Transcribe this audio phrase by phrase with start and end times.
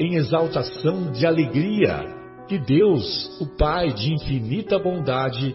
[0.00, 5.54] em exaltação de alegria que Deus, o Pai de infinita bondade,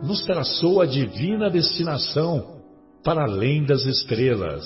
[0.00, 2.62] nos traçou a divina destinação
[3.02, 4.64] para além das estrelas.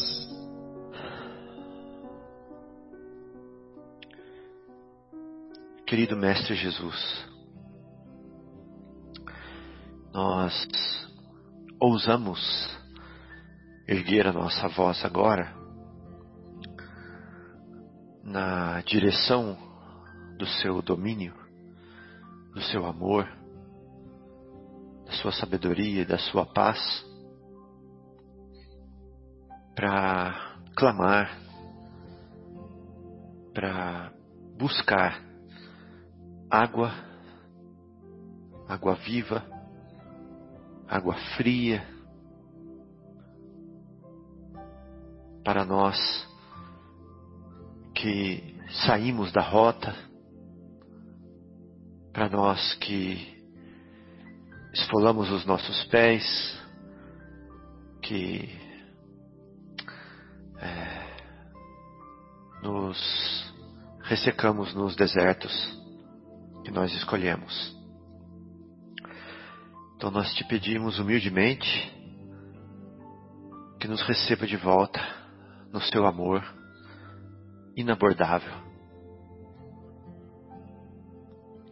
[5.86, 7.27] Querido Mestre Jesus,
[10.12, 10.69] nós
[11.81, 12.39] ousamos
[13.89, 15.58] erguer a nossa voz agora
[18.29, 19.57] na direção
[20.37, 21.34] do seu domínio,
[22.53, 23.27] do seu amor,
[25.07, 26.79] da sua sabedoria e da sua paz,
[29.75, 31.39] para clamar,
[33.55, 34.12] para
[34.59, 35.23] buscar
[36.51, 36.92] água,
[38.69, 39.42] água viva,
[40.87, 41.83] água fria,
[45.42, 46.28] para nós
[47.99, 48.55] que
[48.87, 49.93] saímos da rota,
[52.13, 53.37] para nós que
[54.73, 56.25] esfolamos os nossos pés,
[58.01, 58.57] que
[60.61, 61.07] é,
[62.63, 63.53] nos
[64.03, 65.53] ressecamos nos desertos
[66.64, 67.77] que nós escolhemos.
[69.97, 71.92] Então nós te pedimos humildemente
[73.81, 75.01] que nos receba de volta
[75.73, 76.58] no seu amor
[77.80, 78.52] inabordável.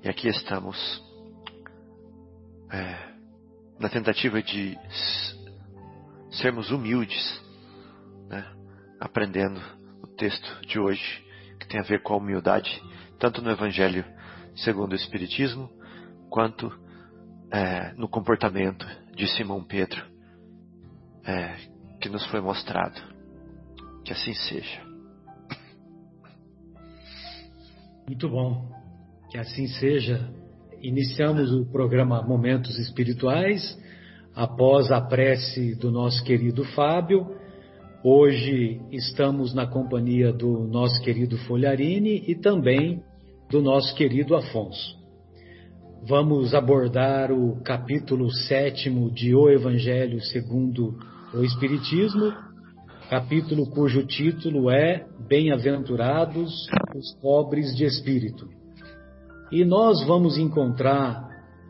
[0.04, 0.76] E aqui estamos
[2.70, 3.12] é,
[3.80, 4.78] na tentativa de
[6.30, 7.42] sermos humildes,
[8.28, 8.46] né?
[9.00, 9.60] aprendendo
[10.00, 11.26] o texto de hoje
[11.58, 12.80] que tem a ver com a humildade,
[13.18, 14.04] tanto no Evangelho
[14.54, 15.68] segundo o Espiritismo,
[16.30, 16.72] quanto
[17.50, 18.86] é, no comportamento
[19.16, 20.04] de Simão Pedro
[21.24, 21.56] é,
[22.00, 23.00] que nos foi mostrado.
[24.04, 24.86] Que assim seja.
[28.06, 28.64] Muito bom.
[29.30, 30.30] Que assim seja.
[30.80, 33.76] Iniciamos o programa Momentos Espirituais
[34.32, 37.26] após a prece do nosso querido Fábio.
[38.04, 43.02] Hoje estamos na companhia do nosso querido Folharini e também
[43.50, 44.96] do nosso querido Afonso.
[46.06, 50.96] Vamos abordar o capítulo sétimo de O Evangelho segundo
[51.34, 52.32] o Espiritismo,
[53.10, 56.52] capítulo cujo título é Bem-aventurados
[56.96, 58.48] os pobres de espírito.
[59.52, 61.28] E nós vamos encontrar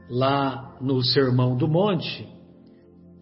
[0.09, 2.26] lá no Sermão do Monte,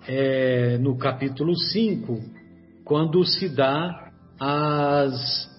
[0.07, 2.21] é, no capítulo 5,
[2.85, 5.51] quando se dá as,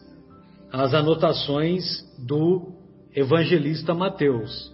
[0.72, 1.84] as anotações
[2.20, 2.74] do
[3.14, 4.72] evangelista Mateus.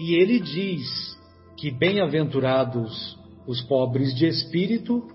[0.00, 1.16] E ele diz
[1.56, 5.06] que bem-aventurados os pobres de espírito,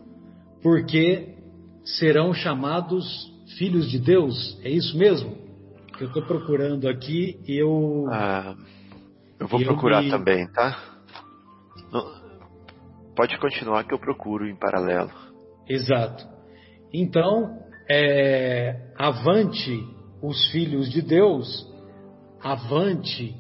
[0.61, 1.35] porque
[1.83, 4.57] serão chamados filhos de Deus.
[4.63, 5.48] É isso mesmo?
[5.99, 8.05] Eu estou procurando aqui e eu.
[8.09, 8.55] Ah,
[9.37, 10.09] eu vou eu procurar me...
[10.09, 10.77] também, tá?
[13.15, 15.11] Pode continuar que eu procuro em paralelo.
[15.67, 16.25] Exato.
[16.93, 17.59] Então,
[17.91, 19.85] é, avante
[20.23, 21.67] os filhos de Deus,
[22.41, 23.35] avante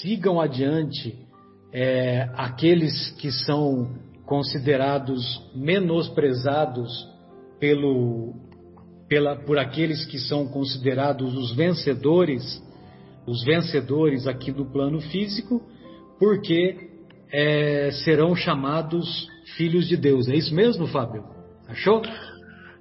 [0.00, 1.26] sigam adiante
[1.72, 5.22] é, aqueles que são considerados
[5.56, 6.88] menosprezados
[7.58, 8.45] pelo,
[9.08, 12.62] pela, por aqueles que são considerados os vencedores,
[13.26, 15.62] os vencedores aqui do plano físico,
[16.18, 16.76] porque
[17.32, 20.28] é, serão chamados filhos de Deus.
[20.28, 21.24] É isso mesmo, Fábio?
[21.68, 22.02] Achou?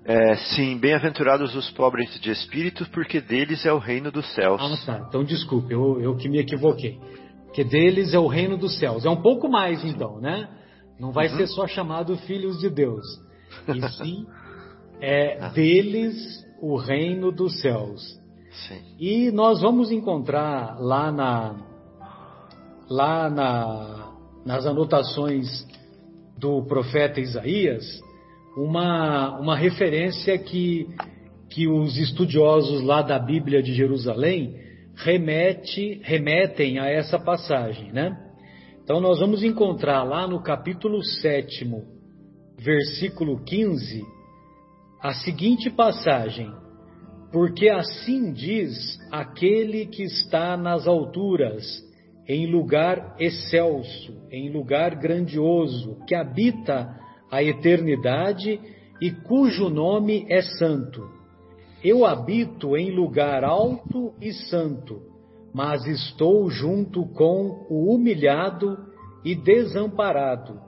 [0.08, 4.62] É, sim, bem-aventurados os pobres de espírito, porque deles é o reino dos céus.
[4.62, 5.06] Ah, tá.
[5.08, 7.00] Então desculpe, eu, eu que me equivoquei.
[7.46, 9.06] Porque deles é o reino dos céus.
[9.06, 10.48] É um pouco mais, então, né?
[11.00, 11.38] Não vai uhum.
[11.38, 13.04] ser só chamado filhos de Deus.
[13.68, 14.28] E sim,
[15.02, 15.50] é ah.
[15.50, 18.02] deles o reino dos céus.
[18.68, 18.82] Sim.
[19.00, 21.56] E nós vamos encontrar lá na,
[22.90, 24.14] lá na,
[24.46, 25.66] nas anotações
[26.38, 27.84] do profeta Isaías
[28.56, 30.88] uma, uma referência que,
[31.50, 34.56] que os estudiosos lá da Bíblia de Jerusalém
[34.96, 38.18] remete, remetem a essa passagem, né?
[38.82, 41.68] Então nós vamos encontrar lá no capítulo 7,
[42.58, 44.06] versículo 15,
[45.06, 46.52] a seguinte passagem:
[47.32, 51.64] Porque assim diz aquele que está nas alturas,
[52.28, 56.90] em lugar excelso, em lugar grandioso, que habita
[57.32, 58.60] a eternidade
[59.00, 61.08] e cujo nome é santo.
[61.84, 65.04] Eu habito em lugar alto e santo,
[65.54, 68.76] mas estou junto com o humilhado
[69.24, 70.60] e desamparado,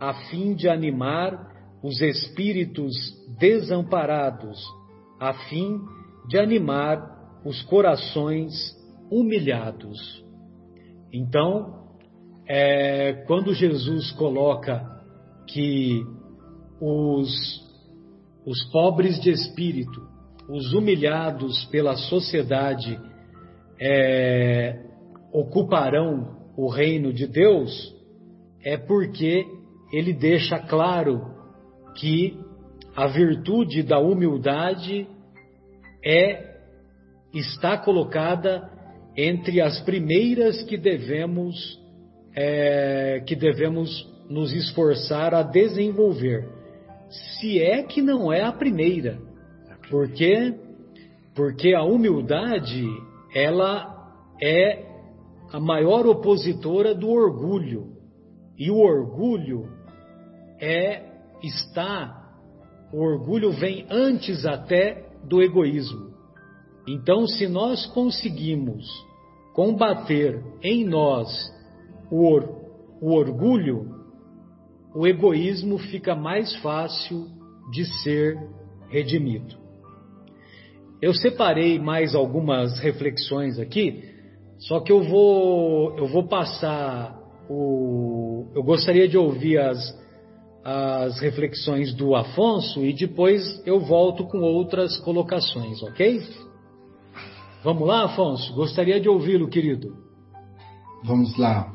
[0.00, 1.51] a fim de animar
[1.82, 2.92] os espíritos
[3.38, 4.62] desamparados,
[5.18, 5.80] a fim
[6.28, 8.52] de animar os corações
[9.10, 10.24] humilhados.
[11.12, 11.82] Então,
[12.48, 14.84] é, quando Jesus coloca
[15.46, 16.04] que
[16.80, 17.30] os,
[18.46, 20.00] os pobres de espírito,
[20.48, 22.98] os humilhados pela sociedade,
[23.80, 24.80] é,
[25.32, 27.94] ocuparão o reino de Deus,
[28.64, 29.44] é porque
[29.92, 31.31] ele deixa claro
[31.94, 32.38] que
[32.94, 35.06] a virtude da humildade
[36.04, 36.52] é
[37.32, 38.70] está colocada
[39.16, 41.80] entre as primeiras que devemos
[42.34, 46.48] é, que devemos nos esforçar a desenvolver.
[47.10, 49.18] Se é que não é a primeira,
[49.90, 50.54] porque
[51.34, 52.86] porque a humildade
[53.34, 54.12] ela
[54.42, 54.84] é
[55.50, 57.92] a maior opositora do orgulho
[58.58, 59.68] e o orgulho
[60.60, 61.11] é
[61.42, 62.22] está
[62.92, 66.12] o orgulho vem antes até do egoísmo.
[66.86, 68.86] Então, se nós conseguimos
[69.54, 71.28] combater em nós
[72.10, 72.48] o, or,
[73.00, 74.02] o orgulho,
[74.94, 77.28] o egoísmo fica mais fácil
[77.70, 78.36] de ser
[78.90, 79.56] redimido.
[81.00, 84.04] Eu separei mais algumas reflexões aqui,
[84.58, 87.18] só que eu vou eu vou passar
[87.48, 90.01] o eu gostaria de ouvir as
[90.64, 96.22] as reflexões do Afonso e depois eu volto com outras colocações, ok?
[97.64, 98.54] Vamos lá, Afonso?
[98.54, 99.96] Gostaria de ouvi-lo, querido.
[101.04, 101.72] Vamos lá.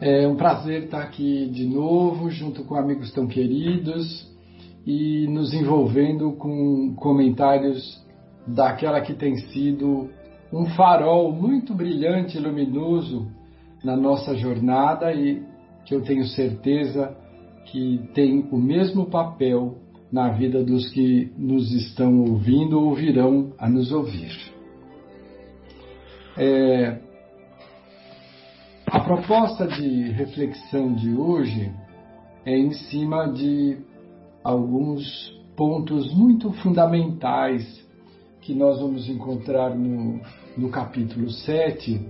[0.00, 4.28] É um prazer estar aqui de novo, junto com amigos tão queridos
[4.84, 8.02] e nos envolvendo com comentários
[8.44, 10.10] daquela que tem sido
[10.52, 13.28] um farol muito brilhante e luminoso
[13.84, 15.42] na nossa jornada e
[15.84, 17.16] que eu tenho certeza
[17.66, 19.78] que tem o mesmo papel
[20.10, 24.52] na vida dos que nos estão ouvindo ou virão a nos ouvir.
[26.36, 26.98] É,
[28.86, 31.72] a proposta de reflexão de hoje
[32.44, 33.78] é em cima de
[34.44, 37.82] alguns pontos muito fundamentais
[38.42, 40.20] que nós vamos encontrar no,
[40.56, 42.00] no capítulo 7,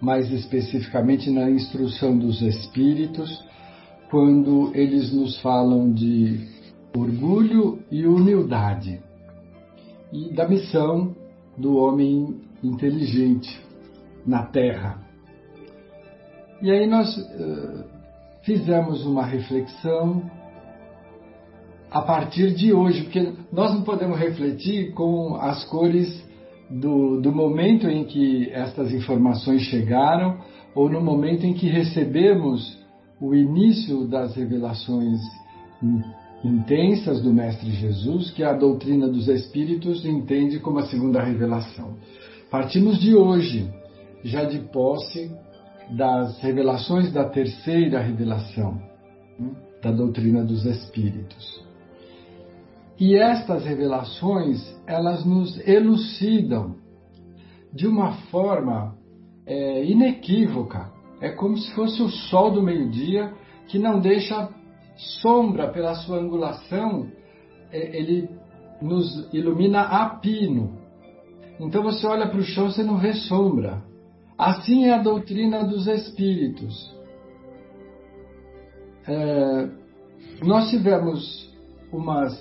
[0.00, 3.44] mais especificamente na instrução dos Espíritos,
[4.10, 6.40] quando eles nos falam de
[6.96, 9.00] orgulho e humildade
[10.12, 11.14] e da missão
[11.56, 13.60] do homem inteligente
[14.26, 15.02] na Terra.
[16.62, 17.84] E aí nós uh,
[18.42, 20.22] fizemos uma reflexão
[21.90, 26.24] a partir de hoje, porque nós não podemos refletir com as cores
[26.68, 30.38] do, do momento em que estas informações chegaram
[30.74, 32.78] ou no momento em que recebemos
[33.20, 35.20] o início das revelações
[36.44, 41.96] intensas do Mestre Jesus, que a doutrina dos Espíritos entende como a segunda revelação.
[42.50, 43.68] Partimos de hoje,
[44.22, 45.30] já de posse
[45.90, 48.80] das revelações da terceira revelação
[49.38, 49.50] né,
[49.82, 51.64] da doutrina dos espíritos.
[52.98, 56.76] E estas revelações, elas nos elucidam
[57.72, 58.96] de uma forma
[59.44, 60.90] é, inequívoca.
[61.20, 63.32] É como se fosse o sol do meio-dia
[63.68, 64.48] que não deixa
[65.20, 67.08] sombra pela sua angulação,
[67.70, 68.28] é, ele
[68.80, 70.78] nos ilumina a pino.
[71.58, 73.82] Então você olha para o chão, você não vê sombra.
[74.36, 76.94] Assim é a doutrina dos espíritos.
[79.08, 79.68] É,
[80.42, 81.50] nós tivemos
[81.90, 82.38] umas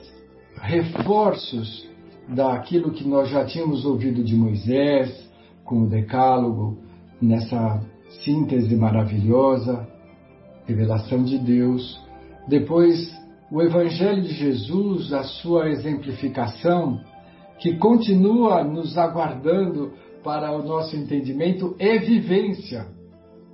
[0.62, 1.88] reforços
[2.28, 5.30] daquilo que nós já tínhamos ouvido de Moisés,
[5.64, 6.78] com o Decálogo,
[7.22, 7.82] nessa
[8.24, 9.88] síntese maravilhosa,
[10.66, 12.00] revelação de Deus.
[12.48, 13.14] Depois,
[13.52, 17.00] o Evangelho de Jesus, a sua exemplificação,
[17.60, 19.94] que continua nos aguardando
[20.24, 22.88] para o nosso entendimento e vivência.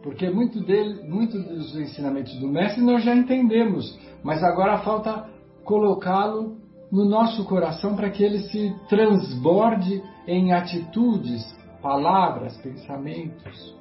[0.01, 5.29] Porque muito, dele, muito dos ensinamentos do Mestre nós já entendemos, mas agora falta
[5.63, 6.57] colocá-lo
[6.91, 11.43] no nosso coração para que ele se transborde em atitudes,
[11.81, 13.80] palavras, pensamentos.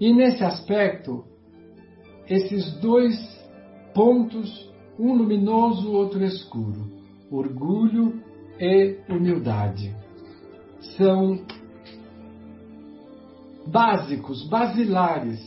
[0.00, 1.24] E nesse aspecto,
[2.28, 3.16] esses dois
[3.94, 6.90] pontos, um luminoso, outro escuro,
[7.30, 8.22] orgulho
[8.60, 9.94] e humildade,
[10.96, 11.40] são
[13.66, 15.40] básicos, basilares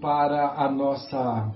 [0.00, 1.52] para a nossa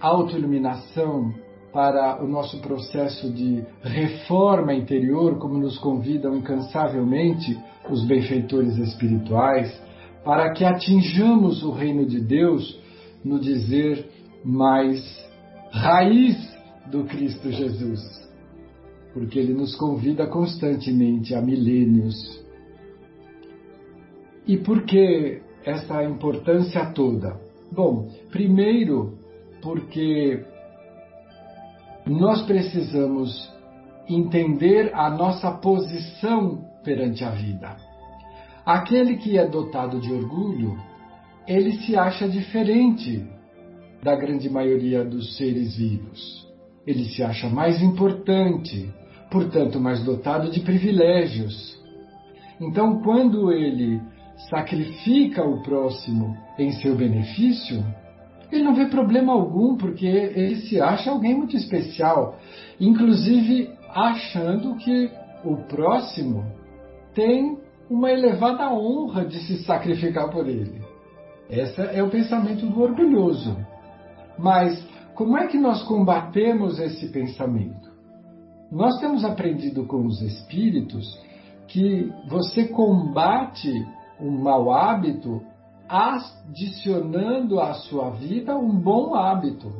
[0.00, 1.34] autoiluminação,
[1.72, 7.58] para o nosso processo de reforma interior, como nos convidam incansavelmente
[7.90, 9.85] os benfeitores espirituais,
[10.26, 12.76] para que atinjamos o reino de Deus
[13.24, 14.10] no dizer
[14.44, 15.00] mais
[15.70, 16.36] raiz
[16.90, 18.02] do Cristo Jesus.
[19.14, 22.44] Porque ele nos convida constantemente a milênios.
[24.48, 27.40] E por que essa importância toda?
[27.70, 29.16] Bom, primeiro,
[29.62, 30.44] porque
[32.04, 33.48] nós precisamos
[34.08, 37.85] entender a nossa posição perante a vida.
[38.66, 40.76] Aquele que é dotado de orgulho,
[41.46, 43.24] ele se acha diferente
[44.02, 46.44] da grande maioria dos seres vivos.
[46.84, 48.92] Ele se acha mais importante,
[49.30, 51.80] portanto, mais dotado de privilégios.
[52.60, 54.00] Então, quando ele
[54.50, 57.84] sacrifica o próximo em seu benefício,
[58.50, 62.36] ele não vê problema algum, porque ele se acha alguém muito especial,
[62.80, 65.08] inclusive achando que
[65.44, 66.44] o próximo
[67.14, 70.82] tem uma elevada honra de se sacrificar por ele.
[71.48, 73.56] Esse é o pensamento do orgulhoso.
[74.38, 77.90] Mas como é que nós combatemos esse pensamento?
[78.70, 81.18] Nós temos aprendido com os espíritos
[81.68, 83.72] que você combate
[84.20, 85.40] um mau hábito
[85.88, 89.72] adicionando à sua vida um bom hábito.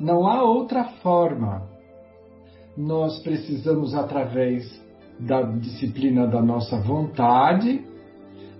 [0.00, 1.62] Não há outra forma.
[2.76, 4.64] Nós precisamos, através
[5.18, 7.84] da disciplina da nossa vontade,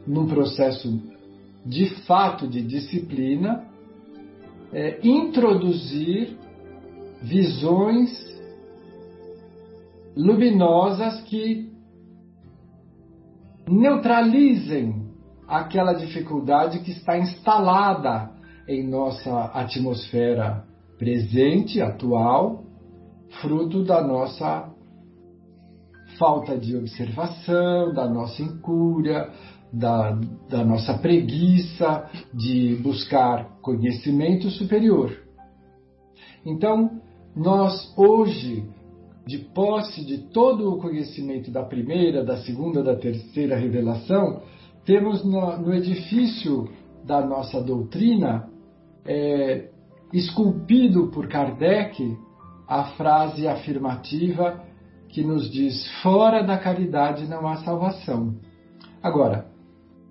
[0.06, 1.02] num processo
[1.64, 3.64] de fato de disciplina,
[4.72, 6.36] é, introduzir
[7.22, 8.10] visões
[10.16, 11.70] luminosas que
[13.68, 15.06] neutralizem
[15.46, 18.30] aquela dificuldade que está instalada
[18.68, 20.64] em nossa atmosfera
[20.98, 22.64] presente, atual,
[23.40, 24.72] fruto da nossa
[26.18, 29.30] falta de observação, da nossa incúria,
[29.72, 30.18] da,
[30.48, 35.12] da nossa preguiça de buscar conhecimento superior.
[36.44, 37.00] Então,
[37.34, 38.64] nós hoje,
[39.26, 44.42] de posse de todo o conhecimento da primeira, da segunda, da terceira revelação,
[44.84, 46.68] temos no, no edifício
[47.04, 48.48] da nossa doutrina,
[49.04, 49.68] é,
[50.12, 52.16] esculpido por Kardec,
[52.68, 54.65] a frase afirmativa
[55.08, 58.34] que nos diz: fora da caridade não há salvação.
[59.02, 59.46] Agora,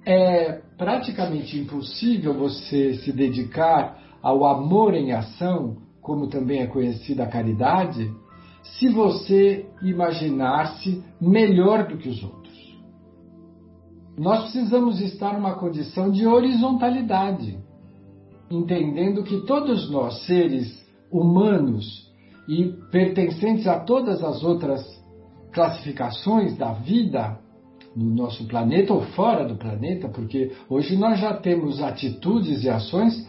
[0.06, 7.28] é praticamente impossível você se dedicar ao amor em ação, como também é conhecida a
[7.28, 8.12] caridade,
[8.64, 12.46] se você imaginar-se melhor do que os outros.
[14.18, 17.60] Nós precisamos estar numa condição de horizontalidade,
[18.50, 22.05] entendendo que todos nós, seres humanos
[22.48, 24.84] e pertencentes a todas as outras
[25.54, 27.40] classificações da vida
[27.96, 33.28] no nosso planeta ou fora do planeta, porque hoje nós já temos atitudes e ações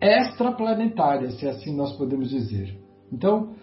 [0.00, 2.78] extraplanetárias, se assim nós podemos dizer.
[3.10, 3.54] Então,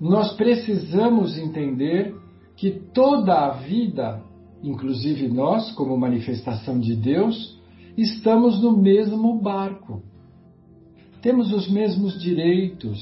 [0.00, 2.14] nós precisamos entender
[2.56, 4.22] que toda a vida
[4.62, 7.58] inclusive nós, como manifestação de Deus,
[7.96, 10.02] estamos no mesmo barco.
[11.22, 12.98] Temos os mesmos direitos,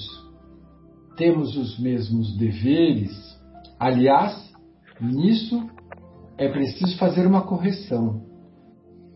[1.16, 3.12] temos os mesmos deveres.
[3.78, 4.52] Aliás,
[5.00, 5.68] nisso
[6.38, 8.23] é preciso fazer uma correção.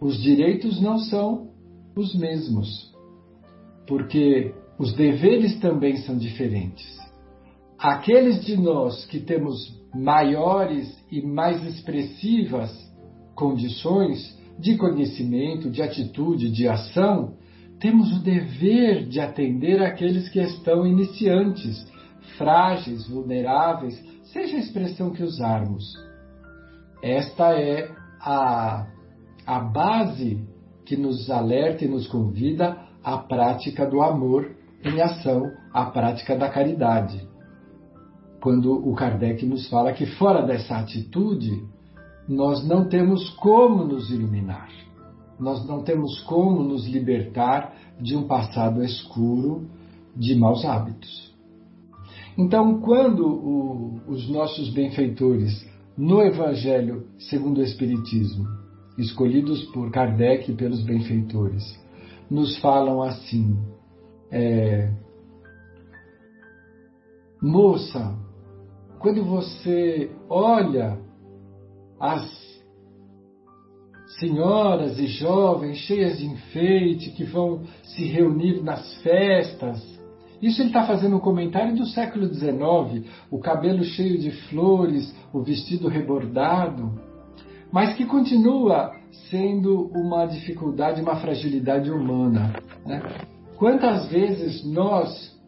[0.01, 1.51] Os direitos não são
[1.95, 2.95] os mesmos,
[3.87, 6.99] porque os deveres também são diferentes.
[7.79, 12.71] Aqueles de nós que temos maiores e mais expressivas
[13.35, 17.35] condições de conhecimento, de atitude, de ação,
[17.81, 21.90] temos o dever de atender aqueles que estão iniciantes,
[22.41, 23.95] frágeis, vulneráveis,
[24.33, 25.85] seja a expressão que usarmos.
[27.03, 28.87] Esta é a,
[29.47, 30.43] a base
[30.87, 36.49] que nos alerta e nos convida à prática do amor em ação, à prática da
[36.49, 37.29] caridade
[38.41, 41.63] quando o Kardec nos fala que fora dessa atitude
[42.27, 44.69] nós não temos como nos iluminar.
[45.39, 49.67] nós não temos como nos libertar de um passado escuro
[50.15, 51.30] de maus hábitos.
[52.39, 58.47] Então, quando o, os nossos benfeitores, no Evangelho segundo o Espiritismo,
[58.99, 61.63] escolhidos por Kardec e pelos benfeitores,
[62.31, 63.57] nos falam assim:
[64.31, 64.93] é,
[67.43, 68.17] moça,
[68.99, 70.99] quando você olha
[71.99, 72.51] as
[74.19, 80.00] senhoras e jovens cheias de enfeite que vão se reunir nas festas.
[80.41, 85.43] Isso ele está fazendo um comentário do século XIX, o cabelo cheio de flores, o
[85.43, 86.93] vestido rebordado,
[87.73, 88.93] mas que continua
[89.31, 92.55] sendo uma dificuldade, uma fragilidade humana.
[92.87, 93.03] Né?
[93.57, 95.39] Quantas vezes nós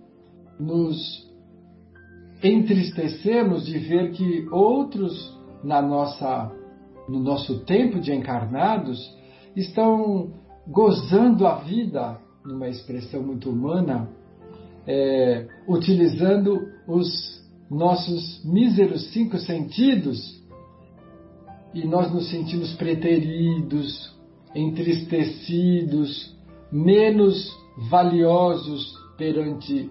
[0.60, 1.30] nos
[2.42, 6.52] entristecemos de ver que outros na nossa
[7.08, 8.98] no nosso tempo de encarnados,
[9.56, 10.32] estão
[10.66, 14.08] gozando a vida, numa expressão muito humana,
[14.86, 20.42] é, utilizando os nossos míseros cinco sentidos
[21.74, 24.14] e nós nos sentimos preteridos,
[24.54, 26.36] entristecidos,
[26.70, 27.50] menos
[27.90, 29.90] valiosos perante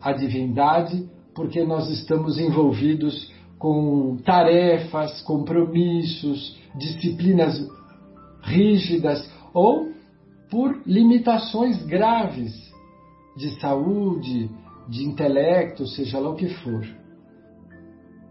[0.00, 7.68] a divindade, porque nós estamos envolvidos com tarefas, compromissos, disciplinas
[8.42, 9.92] rígidas ou
[10.50, 12.65] por limitações graves
[13.36, 14.50] de saúde,
[14.88, 16.86] de intelecto, seja lá o que for.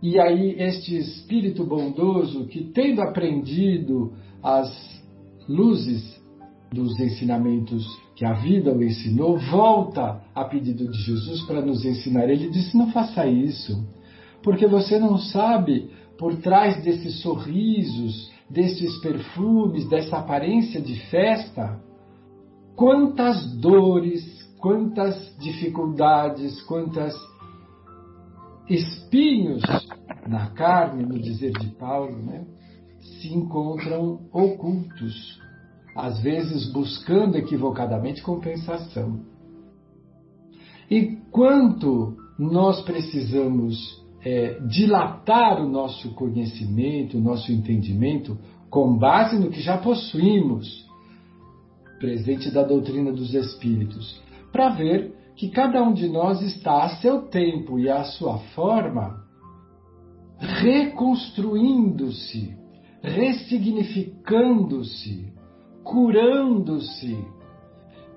[0.02, 4.70] E aí, este espírito bondoso que, tendo aprendido as
[5.48, 6.22] luzes
[6.72, 7.86] dos ensinamentos
[8.16, 12.30] que a vida o ensinou, volta a pedido de Jesus para nos ensinar.
[12.30, 13.86] Ele disse: Não faça isso
[14.46, 21.82] porque você não sabe por trás desses sorrisos, desses perfumes, dessa aparência de festa,
[22.76, 24.24] quantas dores,
[24.66, 27.14] quantas dificuldades, quantas
[28.68, 29.62] espinhos
[30.28, 32.48] na carne, no dizer de Paulo, né,
[33.00, 35.40] se encontram ocultos,
[35.96, 39.20] às vezes buscando equivocadamente compensação.
[40.90, 48.36] E quanto nós precisamos é, dilatar o nosso conhecimento, o nosso entendimento,
[48.72, 50.84] com base no que já possuímos,
[52.00, 54.25] presente da doutrina dos Espíritos,
[54.56, 59.26] para ver que cada um de nós está a seu tempo e à sua forma
[60.40, 62.58] reconstruindo-se,
[63.02, 65.34] ressignificando-se,
[65.84, 67.18] curando-se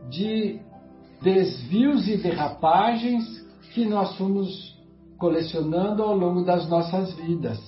[0.09, 0.61] de
[1.21, 3.25] desvios e derrapagens
[3.75, 4.79] que nós fomos
[5.19, 7.59] colecionando ao longo das nossas vidas.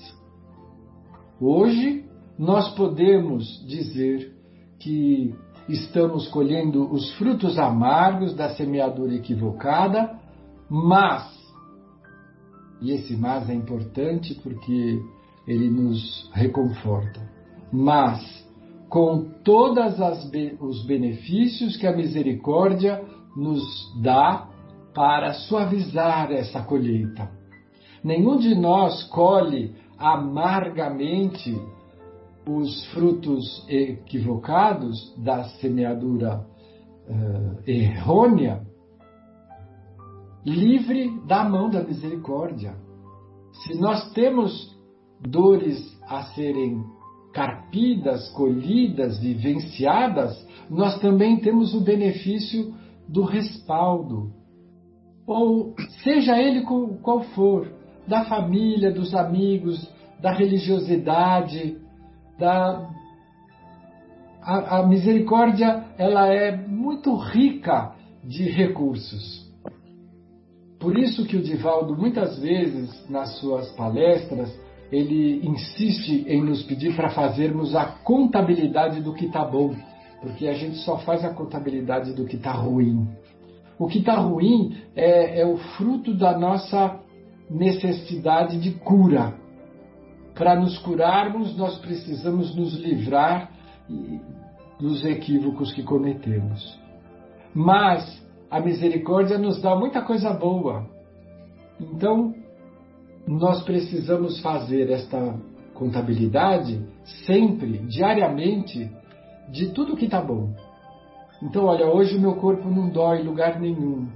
[1.41, 2.05] Hoje,
[2.39, 4.33] nós podemos dizer
[4.79, 5.35] que
[5.73, 10.19] estamos colhendo os frutos amargos da semeadura equivocada,
[10.69, 11.29] mas,
[12.81, 15.01] e esse mas é importante porque
[15.47, 17.21] ele nos reconforta,
[17.73, 18.21] mas
[18.89, 19.95] com todos
[20.61, 23.05] os benefícios que a misericórdia
[23.37, 23.63] nos
[24.03, 24.49] dá
[24.93, 27.31] para suavizar essa colheita.
[28.03, 31.57] Nenhum de nós colhe amargamente
[32.57, 36.45] os frutos equivocados da semeadura
[37.09, 38.63] uh, errônea,
[40.45, 42.75] livre da mão da misericórdia.
[43.53, 44.77] Se nós temos
[45.21, 46.83] dores a serem
[47.33, 50.35] carpidas, colhidas, vivenciadas,
[50.69, 52.75] nós também temos o benefício
[53.09, 54.33] do respaldo,
[55.27, 56.63] ou seja ele
[57.03, 57.71] qual for,
[58.07, 59.89] da família, dos amigos,
[60.21, 61.77] da religiosidade,
[62.41, 62.89] da
[64.43, 67.93] a, a, misericórdia ela é muito rica
[68.25, 69.49] de recursos.
[70.79, 74.51] Por isso que o Divaldo muitas vezes nas suas palestras
[74.91, 79.75] ele insiste em nos pedir para fazermos a contabilidade do que está bom,
[80.21, 83.07] porque a gente só faz a contabilidade do que está ruim.
[83.79, 86.99] O que está ruim é, é o fruto da nossa
[87.49, 89.40] necessidade de cura.
[90.35, 93.51] Para nos curarmos, nós precisamos nos livrar
[94.79, 96.79] dos equívocos que cometemos.
[97.55, 100.87] Mas a misericórdia nos dá muita coisa boa.
[101.81, 102.35] Então,
[103.27, 105.39] nós precisamos fazer esta
[105.75, 106.81] contabilidade
[107.27, 108.91] sempre, diariamente,
[109.49, 110.55] de tudo que está bom.
[111.43, 114.09] Então, olha, hoje o meu corpo não dói em lugar nenhum.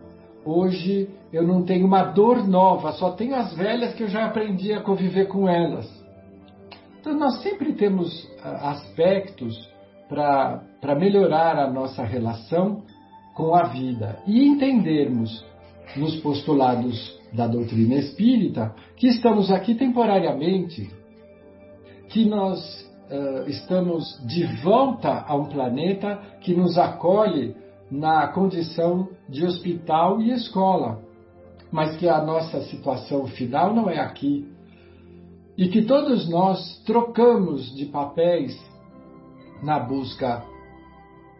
[0.45, 4.73] Hoje eu não tenho uma dor nova, só tenho as velhas que eu já aprendi
[4.75, 6.04] a conviver com elas.
[7.05, 9.55] Então nós sempre temos ah, aspectos
[10.09, 12.83] para melhorar a nossa relação
[13.35, 15.45] com a vida e entendermos
[15.97, 20.91] nos postulados da doutrina espírita que estamos aqui temporariamente,
[22.09, 22.59] que nós
[23.11, 27.55] uh, estamos de volta a um planeta que nos acolhe
[27.91, 31.03] na condição de hospital e escola,
[31.71, 34.54] mas que a nossa situação final não é aqui.
[35.57, 38.59] E que todos nós trocamos de papéis
[39.63, 40.45] na busca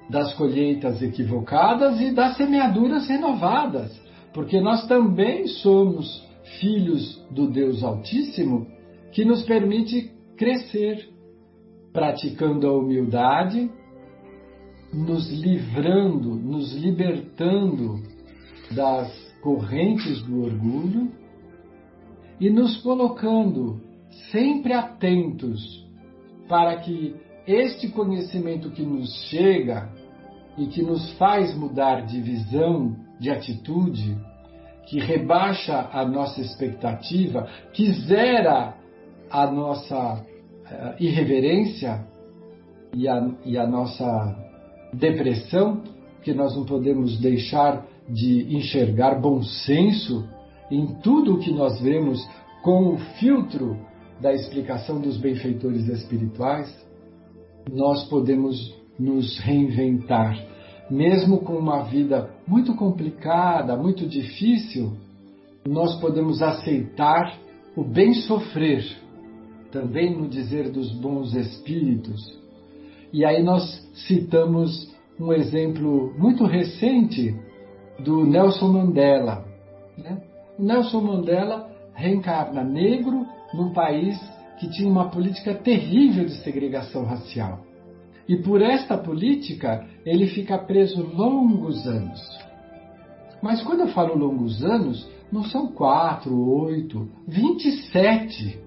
[0.09, 3.93] das colheitas equivocadas e das semeaduras renovadas,
[4.33, 6.23] porque nós também somos
[6.61, 8.67] filhos do Deus Altíssimo
[9.13, 11.09] que nos permite crescer,
[11.93, 13.71] praticando a humildade,
[14.93, 18.01] nos livrando, nos libertando
[18.73, 21.11] das correntes do orgulho
[22.41, 23.81] e nos colocando
[24.31, 25.85] sempre atentos
[26.49, 27.15] para que
[27.47, 29.91] este conhecimento que nos chega
[30.57, 34.17] e que nos faz mudar de visão, de atitude,
[34.87, 38.75] que rebaixa a nossa expectativa, que zera
[39.31, 42.07] a nossa uh, irreverência
[42.95, 44.37] e a, e a nossa
[44.93, 45.83] depressão,
[46.23, 50.29] que nós não podemos deixar de enxergar bom senso
[50.71, 52.27] em tudo o que nós vemos
[52.63, 53.79] com o filtro
[54.21, 56.73] da explicação dos benfeitores espirituais,
[57.71, 60.39] nós podemos nos reinventar.
[60.91, 64.93] Mesmo com uma vida muito complicada, muito difícil,
[65.67, 67.39] nós podemos aceitar
[67.77, 68.85] o bem sofrer,
[69.73, 72.21] também no dizer dos bons espíritos.
[73.13, 73.63] E aí nós
[74.07, 77.35] citamos um exemplo muito recente
[77.99, 79.45] do Nelson Mandela.
[79.97, 80.23] Né?
[80.59, 84.19] Nelson Mandela reencarna negro num país
[84.59, 87.61] que tinha uma política terrível de segregação racial.
[88.29, 92.21] E por esta política ele fica preso longos anos.
[93.43, 98.59] Mas quando eu falo longos anos, não são quatro, oito, vinte e sete.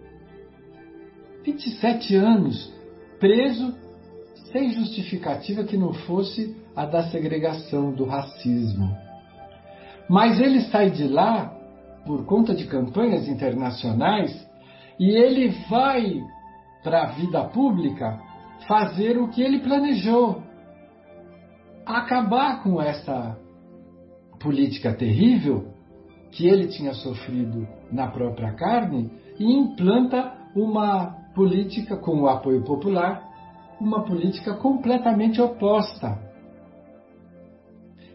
[1.43, 2.71] Vinte e sete anos
[3.19, 3.73] preso
[4.51, 8.95] sem justificativa que não fosse a da segregação, do racismo.
[10.07, 11.53] Mas ele sai de lá
[12.05, 14.46] por conta de campanhas internacionais
[14.99, 16.21] e ele vai
[16.83, 18.19] para a vida pública
[18.67, 20.41] fazer o que ele planejou.
[21.85, 23.37] Acabar com essa
[24.39, 25.71] política terrível
[26.31, 33.23] que ele tinha sofrido na própria carne e implanta uma política com o apoio popular,
[33.79, 36.17] uma política completamente oposta.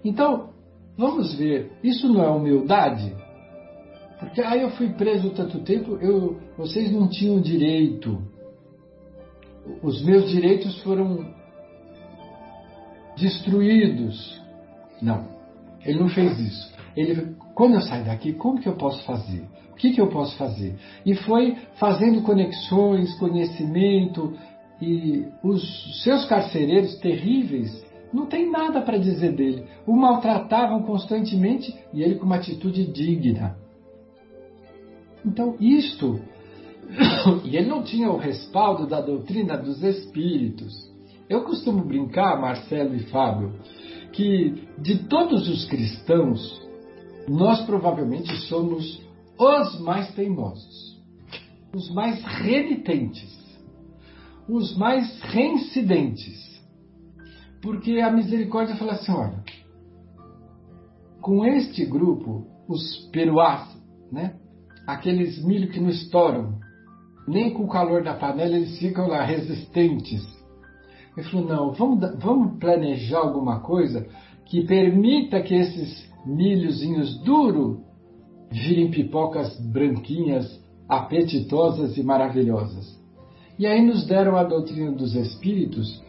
[0.04, 0.50] Então,
[0.96, 3.14] vamos ver, isso não é humildade?
[4.18, 8.22] Porque aí eu fui preso tanto tempo, eu, vocês não tinham direito.
[9.82, 11.26] Os meus direitos foram
[13.16, 14.40] destruídos.
[15.00, 15.26] Não,
[15.84, 16.72] ele não fez isso.
[16.96, 19.44] Ele, quando eu sair daqui, como que eu posso fazer?
[19.70, 20.76] O que, que eu posso fazer?
[21.04, 24.36] E foi fazendo conexões, conhecimento,
[24.80, 29.64] e os seus carcereiros terríveis não tem nada para dizer dele.
[29.86, 33.56] O maltratavam constantemente e ele com uma atitude digna.
[35.24, 36.20] Então, isto.
[37.44, 40.72] e ele não tinha o respaldo da doutrina dos espíritos.
[41.28, 43.54] Eu costumo brincar, Marcelo e Fábio,
[44.12, 46.60] que de todos os cristãos,
[47.28, 49.02] nós provavelmente somos
[49.38, 51.00] os mais teimosos,
[51.74, 53.32] os mais renitentes,
[54.48, 56.52] os mais reincidentes.
[57.62, 59.42] Porque a misericórdia fala assim: olha,
[61.20, 63.68] com este grupo, os peruás,
[64.10, 64.36] né?
[64.86, 66.60] aqueles milho que não estouram.
[67.26, 70.26] Nem com o calor da panela eles ficam lá resistentes.
[71.16, 74.06] Ele falou: não, vamos, vamos planejar alguma coisa
[74.46, 77.78] que permita que esses milhozinhos duros
[78.50, 83.00] virem pipocas branquinhas, apetitosas e maravilhosas.
[83.58, 86.02] E aí nos deram a doutrina dos espíritos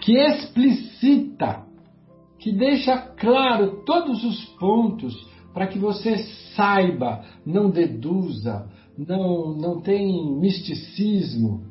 [0.00, 1.64] que explicita,
[2.38, 5.14] que deixa claro todos os pontos
[5.52, 6.18] para que você
[6.56, 11.62] saiba, não deduza, não, não tem misticismo.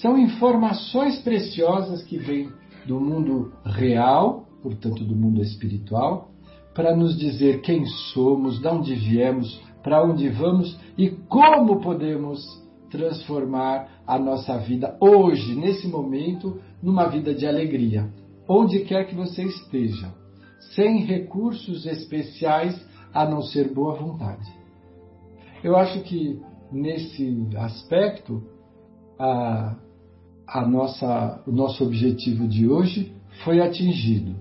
[0.00, 2.48] São informações preciosas que vêm
[2.86, 6.30] do mundo real, portanto do mundo espiritual,
[6.74, 12.40] para nos dizer quem somos, de onde viemos, para onde vamos e como podemos
[12.90, 18.12] transformar a nossa vida hoje, nesse momento, numa vida de alegria,
[18.48, 20.12] onde quer que você esteja,
[20.74, 22.80] sem recursos especiais
[23.12, 24.48] a não ser boa vontade.
[25.62, 26.40] Eu acho que
[26.72, 28.42] nesse aspecto
[29.18, 29.76] a,
[30.46, 34.36] a nossa, o nosso objetivo de hoje foi atingido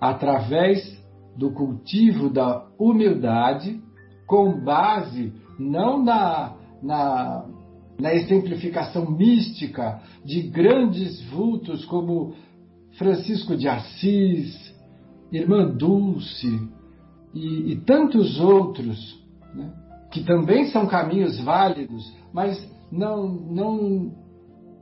[0.00, 1.00] através
[1.36, 3.80] do cultivo da humildade,
[4.26, 7.46] com base não na, na,
[7.98, 12.34] na exemplificação mística de grandes vultos como
[12.98, 14.74] Francisco de Assis,
[15.30, 16.68] Irmã Dulce
[17.34, 19.22] e, e tantos outros,
[19.54, 19.72] né,
[20.12, 24.12] que também são caminhos válidos, mas não, não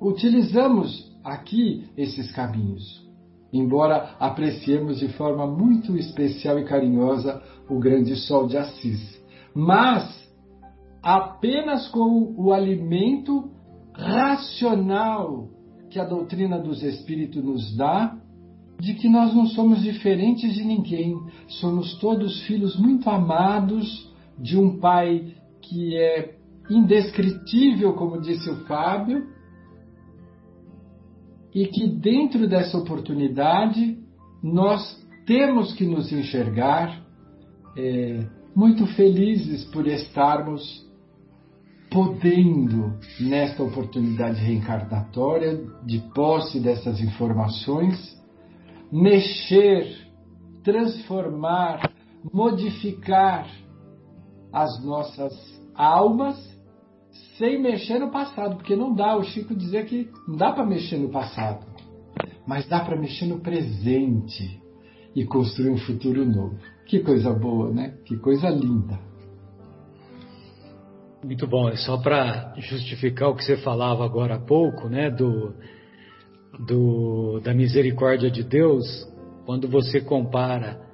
[0.00, 2.82] utilizamos aqui esses caminhos,
[3.52, 9.22] embora apreciemos de forma muito especial e carinhosa o grande sol de Assis.
[9.54, 10.28] Mas
[11.00, 13.50] apenas com o alimento
[13.94, 15.48] racional
[15.90, 18.16] que a doutrina dos Espíritos nos dá,
[18.80, 21.14] de que nós não somos diferentes de ninguém,
[21.46, 24.09] somos todos filhos muito amados
[24.40, 26.34] de um Pai que é
[26.68, 29.26] indescritível, como disse o Fábio,
[31.54, 33.98] e que dentro dessa oportunidade
[34.42, 37.04] nós temos que nos enxergar
[37.76, 38.24] é,
[38.54, 40.88] muito felizes por estarmos
[41.90, 48.16] podendo, nesta oportunidade reencarnatória, de posse dessas informações,
[48.92, 50.08] mexer,
[50.62, 51.90] transformar,
[52.32, 53.48] modificar
[54.52, 55.32] as nossas
[55.74, 56.36] almas
[57.38, 60.98] sem mexer no passado, porque não dá, o Chico dizia que não dá para mexer
[60.98, 61.66] no passado,
[62.46, 64.60] mas dá para mexer no presente
[65.14, 66.56] e construir um futuro novo.
[66.86, 67.94] Que coisa boa, né?
[68.04, 68.98] Que coisa linda.
[71.24, 71.74] Muito bom.
[71.76, 75.54] Só para justificar o que você falava agora há pouco, né, do,
[76.66, 79.06] do, da misericórdia de Deus,
[79.44, 80.89] quando você compara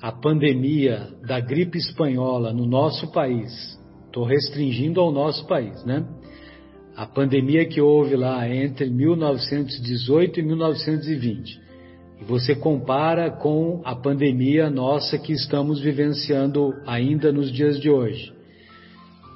[0.00, 6.06] a pandemia da gripe espanhola no nosso país, estou restringindo ao nosso país, né?
[6.96, 11.60] A pandemia que houve lá entre 1918 e 1920.
[12.20, 18.32] E você compara com a pandemia nossa que estamos vivenciando ainda nos dias de hoje.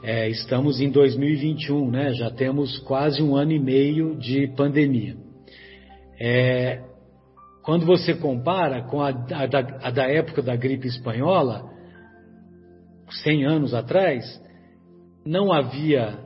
[0.03, 2.12] É, estamos em 2021, né?
[2.14, 5.16] Já temos quase um ano e meio de pandemia.
[6.20, 6.83] É,
[7.62, 11.70] quando você compara com a, a, da, a da época da gripe espanhola,
[13.22, 14.25] 100 anos atrás,
[15.25, 16.18] não havia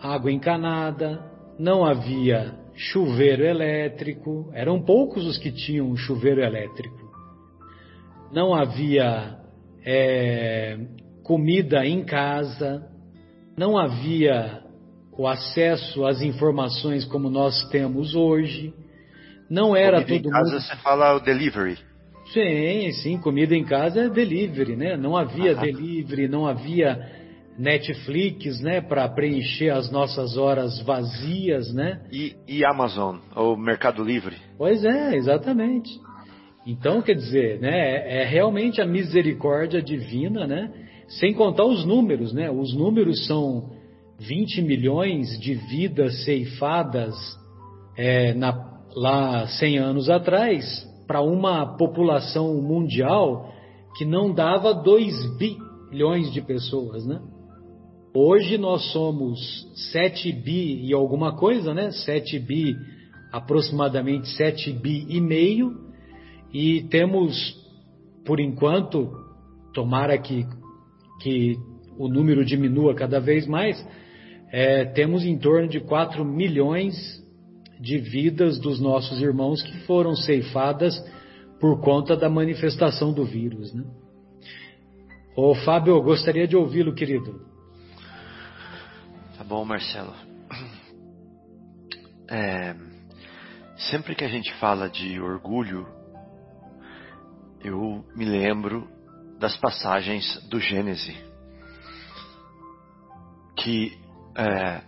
[0.00, 1.22] água encanada,
[1.58, 7.08] não havia chuveiro elétrico, eram poucos os que tinham chuveiro elétrico.
[8.32, 9.36] Não havia
[9.84, 10.78] é,
[11.24, 12.86] comida em casa,
[13.56, 14.62] não havia
[15.12, 18.72] o acesso às informações como nós temos hoje.
[19.50, 20.60] Não era comida todo em casa mundo.
[20.62, 21.78] você fala o delivery.
[22.32, 24.96] Sim, sim, comida em casa é delivery, né?
[24.96, 27.16] Não havia delivery, não havia
[27.58, 32.00] Netflix, né, para preencher as nossas horas vazias, né?
[32.12, 34.36] E, e Amazon, ou Mercado Livre.
[34.56, 35.90] Pois é, exatamente.
[36.66, 40.70] Então, quer dizer, né, é é realmente a misericórdia divina, né?
[41.08, 42.50] Sem contar os números, né?
[42.50, 43.70] Os números são
[44.20, 47.14] 20 milhões de vidas ceifadas
[47.96, 53.52] é, na- lá 100 anos atrás para uma população mundial
[53.96, 57.20] que não dava 2 bilhões de pessoas, né?
[58.14, 59.38] Hoje nós somos
[59.92, 61.90] 7 bi e alguma coisa, né?
[61.90, 62.76] 7 bi,
[63.32, 65.72] aproximadamente 7 bi e meio,
[66.52, 67.34] e temos,
[68.24, 69.10] por enquanto,
[69.74, 70.46] tomara que,
[71.22, 71.56] que
[71.98, 73.86] o número diminua cada vez mais,
[74.50, 76.94] é, temos em torno de 4 milhões
[77.80, 80.94] de vidas dos nossos irmãos que foram ceifadas
[81.60, 83.84] por conta da manifestação do vírus, né?
[85.36, 87.40] Ô Fábio, eu gostaria de ouvi-lo, querido.
[89.36, 90.12] Tá bom, Marcelo.
[92.28, 92.74] É,
[93.76, 95.86] sempre que a gente fala de orgulho,
[97.62, 98.88] eu me lembro
[99.38, 101.16] das passagens do Gênese,
[103.56, 103.96] que
[104.36, 104.82] é,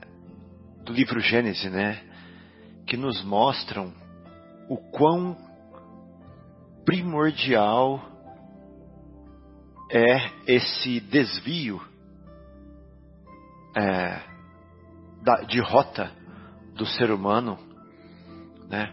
[0.85, 2.10] do livro Gênese, né,
[2.90, 3.92] que nos mostram
[4.68, 5.37] o quão
[6.85, 8.03] primordial
[9.88, 11.81] é esse desvio
[13.76, 14.20] é,
[15.22, 16.11] da- de rota
[16.74, 17.57] do ser humano,
[18.68, 18.92] né,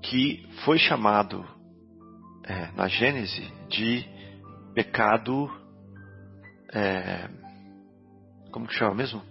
[0.00, 1.44] que foi chamado
[2.44, 4.08] é, na Gênese de
[4.74, 5.50] pecado,
[6.72, 7.28] é,
[8.50, 9.22] como que chama mesmo?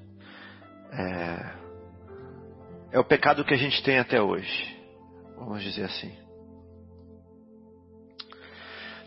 [0.91, 1.60] É,
[2.91, 4.77] é o pecado que a gente tem até hoje,
[5.37, 6.11] vamos dizer assim.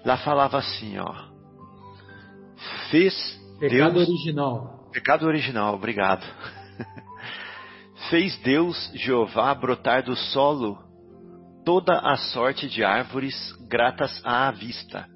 [0.04, 1.14] Lá falava assim, ó,
[2.90, 3.14] fez
[3.60, 4.90] Pecado Deus original.
[4.92, 6.24] Pecado original, obrigado.
[8.10, 10.78] fez Deus, Jeová, brotar do solo
[11.64, 13.34] toda a sorte de árvores
[13.68, 15.06] gratas à vista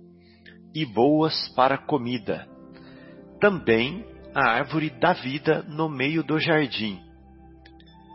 [0.75, 2.49] e boas para comida.
[3.41, 4.05] Também
[4.35, 7.08] a árvore da vida no meio do jardim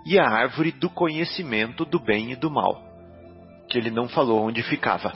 [0.06, 2.82] e a árvore do conhecimento do bem e do mal,
[3.70, 5.14] que ele não falou onde ficava.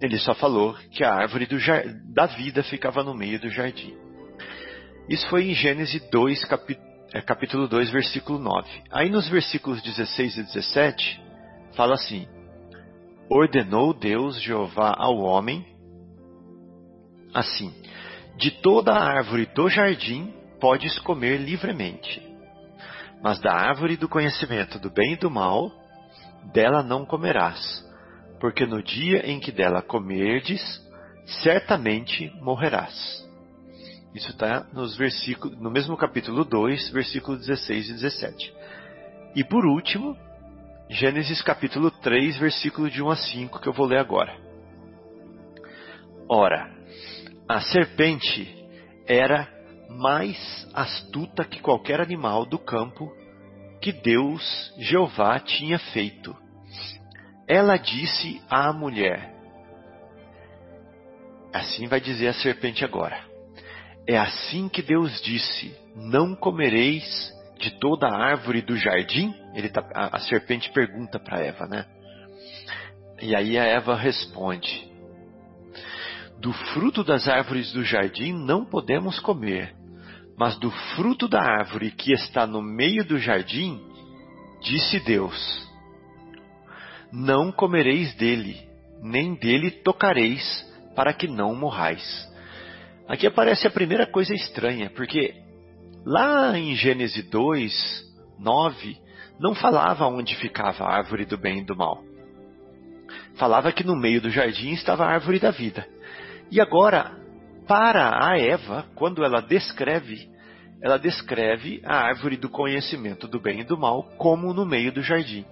[0.00, 1.46] Ele só falou que a árvore
[2.14, 3.94] da vida ficava no meio do jardim.
[5.08, 6.42] Isso foi em Gênesis 2,
[7.12, 8.68] é, capítulo 2, versículo 9.
[8.92, 11.20] Aí nos versículos 16 e 17,
[11.74, 12.26] fala assim:
[13.28, 15.66] Ordenou Deus Jeová ao homem
[17.34, 17.72] assim:
[18.36, 22.22] De toda a árvore do jardim podes comer livremente,
[23.22, 25.70] mas da árvore do conhecimento do bem e do mal,
[26.52, 27.84] dela não comerás,
[28.40, 30.60] porque no dia em que dela comerdes,
[31.42, 33.28] certamente morrerás.
[34.14, 38.54] Isso está nos versículos, no mesmo capítulo 2, versículos 16 e 17.
[39.36, 40.16] E por último,
[40.88, 44.36] Gênesis capítulo 3, versículo de 1 a 5, que eu vou ler agora.
[46.28, 46.68] Ora,
[47.48, 48.52] a serpente
[49.06, 49.48] era
[49.90, 53.12] mais astuta que qualquer animal do campo
[53.80, 56.36] que Deus, Jeová, tinha feito.
[57.48, 59.34] Ela disse à mulher:
[61.52, 63.18] Assim vai dizer a serpente agora.
[64.06, 69.34] É assim que Deus disse: Não comereis de toda a árvore do jardim?
[69.54, 71.86] Ele tá, a, a serpente pergunta para Eva, né?
[73.20, 74.88] E aí a Eva responde:
[76.38, 79.74] Do fruto das árvores do jardim não podemos comer,
[80.40, 83.78] mas do fruto da árvore que está no meio do jardim,
[84.62, 85.68] disse Deus:
[87.12, 88.58] Não comereis dele,
[89.02, 90.42] nem dele tocareis,
[90.96, 92.26] para que não morrais.
[93.06, 95.34] Aqui aparece a primeira coisa estranha, porque
[96.06, 98.02] lá em Gênesis 2,
[98.38, 98.96] 9,
[99.38, 102.02] não falava onde ficava a árvore do bem e do mal.
[103.34, 105.86] Falava que no meio do jardim estava a árvore da vida.
[106.50, 107.14] E agora,
[107.68, 110.29] para a Eva, quando ela descreve,
[110.82, 115.02] ela descreve a árvore do conhecimento do bem e do mal como no meio do
[115.02, 115.44] jardim.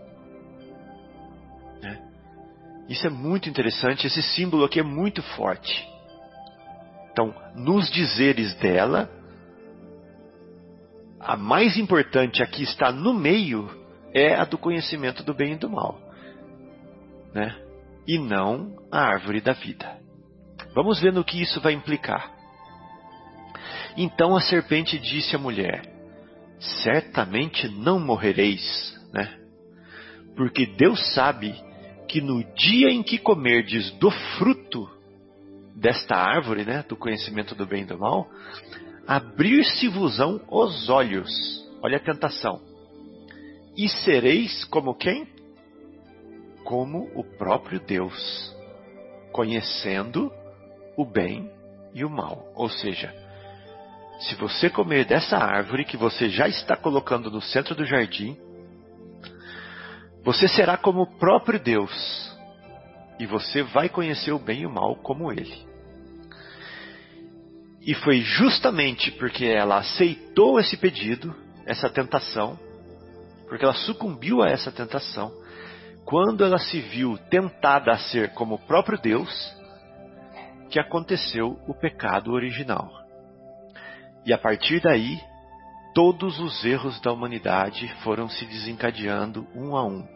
[1.82, 2.02] Né?
[2.88, 5.86] Isso é muito interessante, esse símbolo aqui é muito forte.
[7.12, 9.10] Então, nos dizeres dela,
[11.20, 13.68] a mais importante aqui está no meio
[14.14, 16.00] é a do conhecimento do bem e do mal,
[17.34, 17.54] né?
[18.06, 19.98] E não a árvore da vida.
[20.74, 22.37] Vamos ver no que isso vai implicar.
[24.00, 25.82] Então a serpente disse à mulher:
[26.84, 29.36] Certamente não morrereis, né?
[30.36, 31.52] Porque Deus sabe
[32.06, 34.08] que no dia em que comerdes do
[34.38, 34.88] fruto
[35.74, 38.30] desta árvore, né, do conhecimento do bem e do mal,
[39.04, 41.28] abrir-se-vosão os olhos.
[41.82, 42.60] Olha a tentação.
[43.76, 45.26] E sereis como quem?
[46.62, 48.56] Como o próprio Deus,
[49.32, 50.32] conhecendo
[50.96, 51.50] o bem
[51.94, 52.52] e o mal.
[52.54, 53.12] Ou seja,
[54.18, 58.36] se você comer dessa árvore que você já está colocando no centro do jardim,
[60.24, 62.28] você será como o próprio Deus.
[63.18, 65.66] E você vai conhecer o bem e o mal como ele.
[67.80, 72.58] E foi justamente porque ela aceitou esse pedido, essa tentação,
[73.48, 75.32] porque ela sucumbiu a essa tentação,
[76.04, 79.30] quando ela se viu tentada a ser como o próprio Deus,
[80.70, 82.97] que aconteceu o pecado original.
[84.28, 85.18] E a partir daí,
[85.94, 90.06] todos os erros da humanidade foram se desencadeando um a um.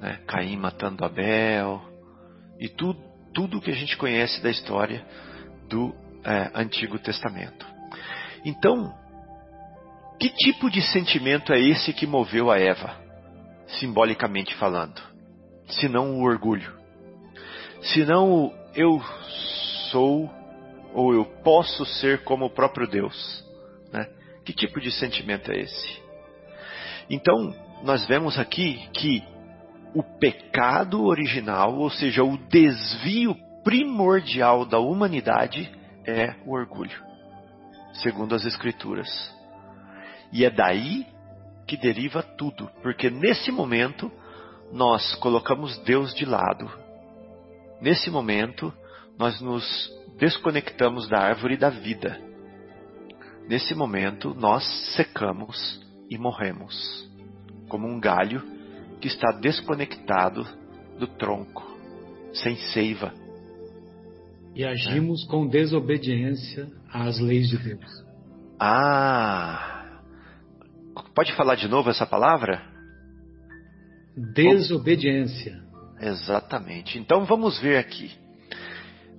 [0.00, 0.20] Né?
[0.24, 1.82] Caim matando Abel,
[2.60, 3.02] e tudo,
[3.34, 5.04] tudo que a gente conhece da história
[5.68, 7.66] do é, Antigo Testamento.
[8.44, 8.94] Então,
[10.20, 12.94] que tipo de sentimento é esse que moveu a Eva,
[13.66, 15.02] simbolicamente falando?
[15.66, 16.72] Se não o orgulho,
[17.82, 19.02] se não o eu
[19.90, 20.38] sou
[20.94, 23.44] ou eu posso ser como o próprio Deus.
[23.92, 24.06] Né?
[24.44, 26.02] Que tipo de sentimento é esse?
[27.10, 29.22] Então, nós vemos aqui que
[29.94, 33.34] o pecado original, ou seja, o desvio
[33.64, 35.70] primordial da humanidade,
[36.06, 37.02] é o orgulho,
[37.94, 39.08] segundo as Escrituras.
[40.32, 41.06] E é daí
[41.66, 44.10] que deriva tudo, porque nesse momento
[44.72, 46.70] nós colocamos Deus de lado.
[47.80, 48.72] Nesse momento,
[49.18, 52.18] nós nos desconectamos da árvore da vida.
[53.48, 54.64] Nesse momento, nós
[54.94, 57.08] secamos e morremos,
[57.68, 58.42] como um galho
[59.00, 60.46] que está desconectado
[60.98, 61.64] do tronco,
[62.32, 63.12] sem seiva.
[64.54, 65.30] E agimos é.
[65.30, 68.04] com desobediência às leis de Deus.
[68.60, 70.00] Ah!
[71.14, 72.62] Pode falar de novo essa palavra?
[74.34, 75.62] Desobediência.
[76.00, 76.98] Exatamente.
[76.98, 78.10] Então vamos ver aqui.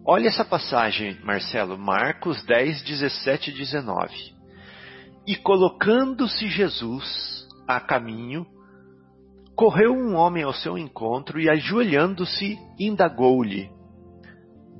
[0.05, 4.13] Olha essa passagem, Marcelo, Marcos 10, 17 e 19.
[5.27, 8.47] E colocando-se Jesus a caminho,
[9.55, 13.69] correu um homem ao seu encontro e, ajoelhando-se, indagou-lhe: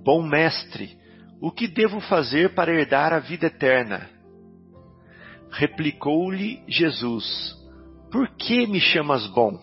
[0.04, 0.98] Bom mestre,
[1.42, 4.10] o que devo fazer para herdar a vida eterna?
[5.52, 7.56] Replicou-lhe Jesus:
[8.10, 9.60] Por que me chamas bom?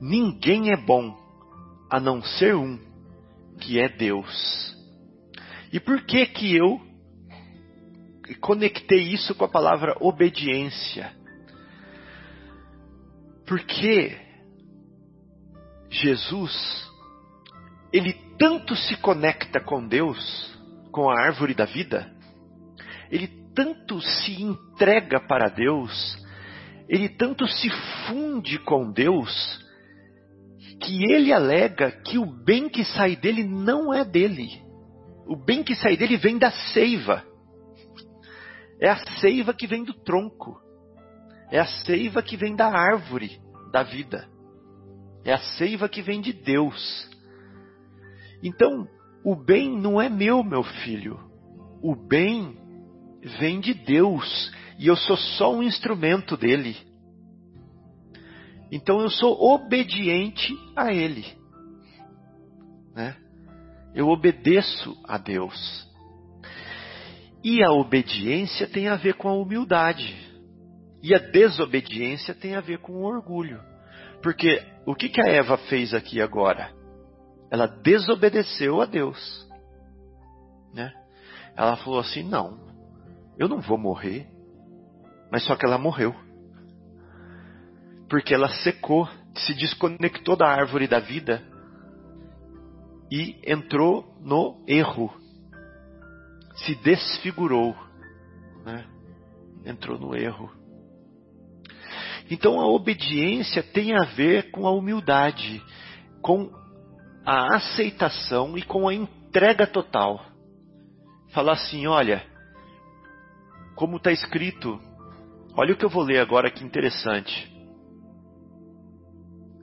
[0.00, 1.14] Ninguém é bom
[1.90, 2.78] a não ser um,
[3.58, 4.76] que é Deus.
[5.72, 6.80] E por que que eu
[8.40, 11.12] conectei isso com a palavra obediência?
[13.46, 14.16] Porque
[15.90, 16.90] Jesus,
[17.92, 20.56] ele tanto se conecta com Deus,
[20.92, 22.10] com a árvore da vida,
[23.10, 26.16] ele tanto se entrega para Deus,
[26.88, 27.68] ele tanto se
[28.06, 29.66] funde com Deus,
[30.80, 34.62] que ele alega que o bem que sai dele não é dele.
[35.26, 37.24] O bem que sai dele vem da seiva.
[38.80, 40.56] É a seiva que vem do tronco.
[41.50, 43.40] É a seiva que vem da árvore
[43.72, 44.28] da vida.
[45.24, 47.08] É a seiva que vem de Deus.
[48.42, 48.86] Então,
[49.24, 51.18] o bem não é meu, meu filho.
[51.82, 52.56] O bem
[53.38, 54.52] vem de Deus.
[54.78, 56.76] E eu sou só um instrumento dele.
[58.70, 61.24] Então eu sou obediente a Ele.
[62.94, 63.16] Né?
[63.94, 65.88] Eu obedeço a Deus.
[67.42, 70.16] E a obediência tem a ver com a humildade.
[71.02, 73.60] E a desobediência tem a ver com o orgulho.
[74.22, 76.72] Porque o que, que a Eva fez aqui agora?
[77.50, 79.48] Ela desobedeceu a Deus.
[80.74, 80.92] Né?
[81.56, 82.58] Ela falou assim: não,
[83.38, 84.26] eu não vou morrer.
[85.30, 86.14] Mas só que ela morreu
[88.08, 91.42] porque ela secou, se desconectou da árvore da vida
[93.10, 95.12] e entrou no erro,
[96.56, 97.76] se desfigurou,
[98.64, 98.86] né?
[99.64, 100.50] entrou no erro.
[102.30, 105.62] Então a obediência tem a ver com a humildade,
[106.20, 106.50] com
[107.24, 110.24] a aceitação e com a entrega total.
[111.32, 112.24] Falar assim, olha,
[113.74, 114.80] como está escrito,
[115.54, 117.57] olha o que eu vou ler agora que interessante.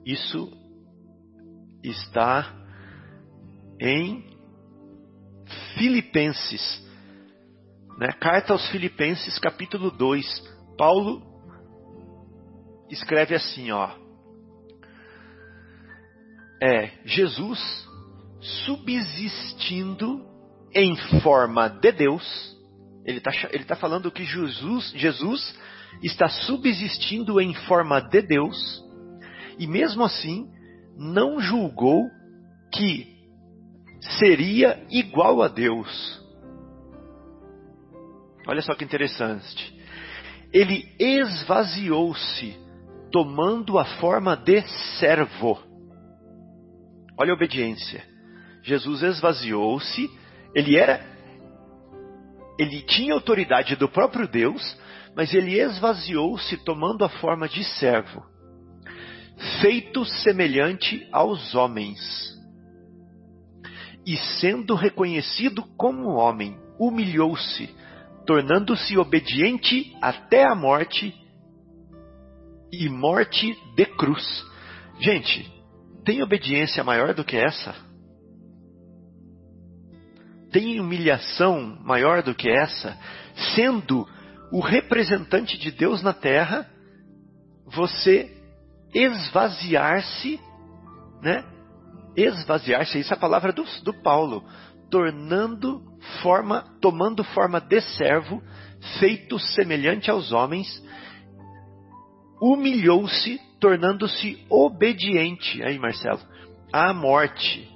[0.06, 0.52] Isso
[1.82, 2.54] está
[3.80, 4.24] em
[5.76, 6.80] Filipenses,
[7.98, 8.12] né?
[8.20, 10.24] Carta aos Filipenses, capítulo 2.
[10.78, 11.22] Paulo
[12.88, 13.90] escreve assim, ó.
[16.62, 17.58] É, Jesus
[18.64, 20.24] subsistindo
[20.72, 22.56] em forma de Deus.
[23.04, 25.58] Ele está ele tá falando que Jesus, Jesus
[26.00, 28.85] está subsistindo em forma de Deus
[29.58, 30.50] e mesmo assim
[30.96, 32.10] não julgou
[32.72, 33.06] que
[34.18, 36.24] seria igual a Deus.
[38.46, 39.74] Olha só que interessante.
[40.52, 42.56] Ele esvaziou-se,
[43.10, 44.62] tomando a forma de
[44.98, 45.58] servo.
[47.18, 48.04] Olha a obediência.
[48.62, 50.10] Jesus esvaziou-se,
[50.54, 51.14] ele era
[52.58, 54.78] ele tinha autoridade do próprio Deus,
[55.14, 58.24] mas ele esvaziou-se tomando a forma de servo
[59.60, 62.00] feito semelhante aos homens.
[64.06, 67.68] E sendo reconhecido como homem, humilhou-se,
[68.24, 71.14] tornando-se obediente até a morte
[72.72, 74.44] e morte de cruz.
[75.00, 75.50] Gente,
[76.04, 77.74] tem obediência maior do que essa?
[80.50, 82.96] Tem humilhação maior do que essa?
[83.54, 84.06] Sendo
[84.52, 86.70] o representante de Deus na terra,
[87.66, 88.35] você
[88.96, 90.40] esvaziar-se,
[91.20, 91.44] né?
[92.16, 94.42] Esvaziar-se, isso é a palavra do, do Paulo,
[94.90, 95.82] tornando
[96.22, 98.42] forma, tomando forma de servo,
[98.98, 100.82] feito semelhante aos homens,
[102.40, 106.20] humilhou-se, tornando-se obediente, aí Marcelo,
[106.72, 107.68] à morte,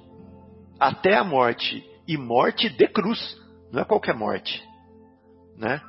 [0.79, 3.37] até a morte, e morte de cruz,
[3.71, 4.61] não é qualquer morte,
[5.57, 5.79] né?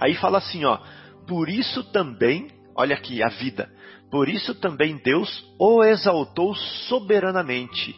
[0.00, 0.78] Aí fala assim, ó,
[1.26, 3.70] por isso também, olha aqui a vida,
[4.14, 7.96] por isso também Deus o exaltou soberanamente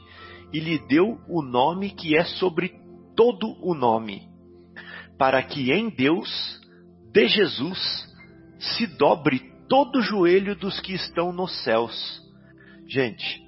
[0.51, 2.73] e lhe deu o nome que é sobre
[3.15, 4.27] todo o nome,
[5.19, 6.59] para que em Deus,
[7.13, 7.79] de Jesus,
[8.59, 12.23] se dobre todo o joelho dos que estão nos céus.
[12.89, 13.43] Gente,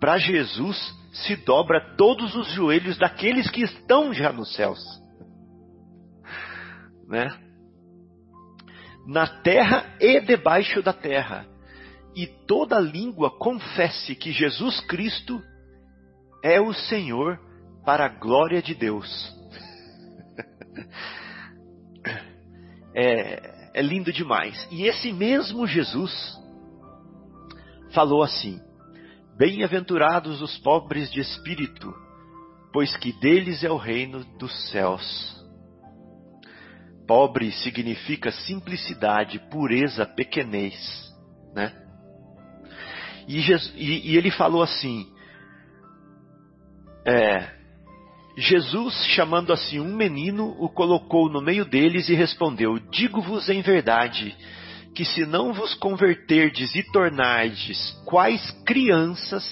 [0.00, 0.76] para Jesus
[1.12, 4.80] se dobra todos os joelhos daqueles que estão já nos céus.
[7.06, 7.49] Né?
[9.10, 11.44] Na terra e debaixo da terra,
[12.14, 15.42] e toda língua confesse que Jesus Cristo
[16.44, 17.36] é o Senhor
[17.84, 19.34] para a glória de Deus.
[22.94, 24.68] é, é lindo demais.
[24.70, 26.38] E esse mesmo Jesus
[27.92, 28.60] falou assim:
[29.36, 31.92] Bem-aventurados os pobres de espírito,
[32.72, 35.39] pois que deles é o reino dos céus.
[37.10, 41.12] Pobre significa simplicidade, pureza, pequenez,
[41.52, 41.74] né?
[43.26, 45.08] E, Jesus, e, e ele falou assim:
[47.04, 47.50] é,
[48.38, 54.32] Jesus, chamando assim um menino, o colocou no meio deles e respondeu: Digo-vos em verdade
[54.94, 59.44] que se não vos converterdes e tornardes quais crianças,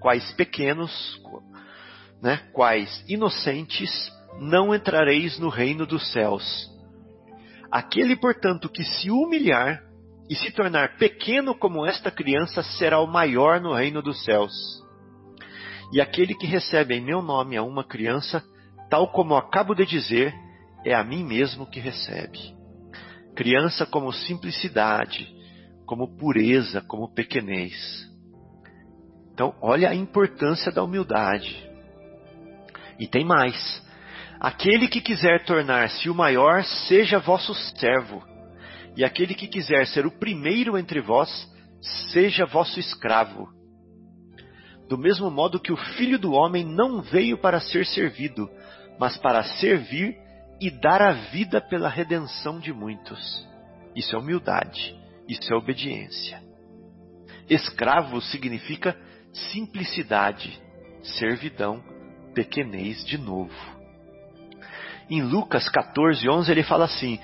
[0.00, 1.20] quais pequenos,
[2.22, 6.70] né, quais inocentes, não entrareis no reino dos céus.
[7.70, 9.82] Aquele, portanto, que se humilhar
[10.28, 14.52] e se tornar pequeno como esta criança será o maior no reino dos céus.
[15.92, 18.42] E aquele que recebe em meu nome a uma criança,
[18.90, 20.34] tal como acabo de dizer,
[20.84, 22.54] é a mim mesmo que recebe.
[23.34, 25.28] Criança como simplicidade,
[25.84, 27.74] como pureza, como pequenez.
[29.32, 31.70] Então, olha a importância da humildade.
[32.98, 33.84] E tem mais.
[34.40, 38.22] Aquele que quiser tornar-se o maior, seja vosso servo.
[38.96, 41.30] E aquele que quiser ser o primeiro entre vós,
[42.12, 43.48] seja vosso escravo.
[44.88, 48.48] Do mesmo modo que o filho do homem não veio para ser servido,
[48.98, 50.16] mas para servir
[50.60, 53.46] e dar a vida pela redenção de muitos.
[53.94, 54.96] Isso é humildade,
[55.28, 56.42] isso é obediência.
[57.48, 58.96] Escravo significa
[59.52, 60.60] simplicidade,
[61.02, 61.82] servidão,
[62.34, 63.75] pequenez de novo.
[65.08, 67.18] Em Lucas 14, 11 ele fala assim: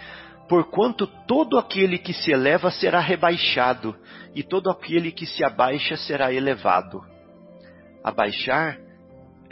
[0.49, 3.97] Porquanto todo aquele que se eleva será rebaixado,
[4.35, 7.05] e todo aquele que se abaixa será elevado.
[8.05, 8.79] Abaixar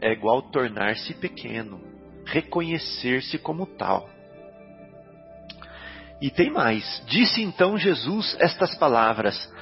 [0.00, 1.80] é igual tornar-se pequeno,
[2.24, 4.08] reconhecer-se como tal.
[6.20, 7.02] E tem mais.
[7.06, 9.52] Disse então Jesus estas palavras: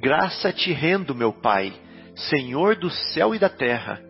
[0.00, 1.72] Graça te rendo, meu Pai,
[2.14, 4.00] Senhor do céu e da terra,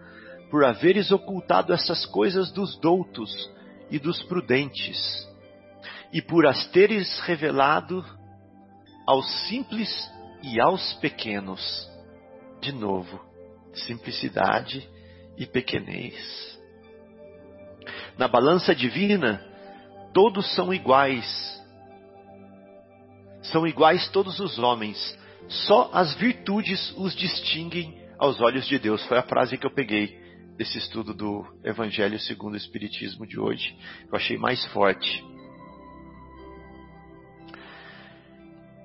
[0.51, 3.51] por haveres ocultado essas coisas dos doutos
[3.93, 5.29] e dos prudentes,
[6.15, 8.03] e por as teres revelado
[9.07, 10.11] aos simples
[10.43, 11.61] e aos pequenos.
[12.63, 13.21] De novo,
[13.75, 14.89] simplicidade
[15.37, 16.59] e pequenez.
[18.17, 19.45] Na balança divina,
[20.15, 21.63] todos são iguais.
[23.43, 25.19] São iguais todos os homens.
[25.49, 29.05] Só as virtudes os distinguem aos olhos de Deus.
[29.05, 30.22] Foi a frase que eu peguei
[30.57, 33.77] desse estudo do Evangelho segundo o Espiritismo de hoje.
[34.11, 35.25] Eu achei mais forte.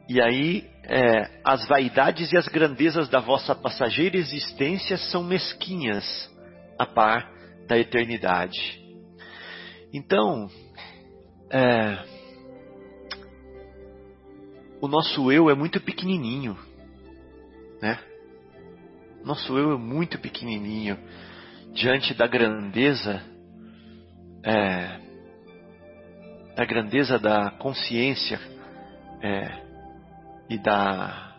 [0.10, 6.06] E aí, é, as vaidades e as grandezas da vossa passageira existência são mesquinhas
[6.80, 7.30] a par
[7.68, 8.82] da eternidade.
[9.94, 10.50] Então,
[11.52, 12.06] é,
[14.80, 16.58] o nosso eu é muito pequenininho,
[17.82, 18.00] né?
[19.26, 20.98] Nosso eu é muito pequenininho
[21.78, 23.22] diante da grandeza,
[24.44, 25.00] é,
[26.56, 28.40] da grandeza da consciência
[29.22, 29.62] é,
[30.50, 31.36] e da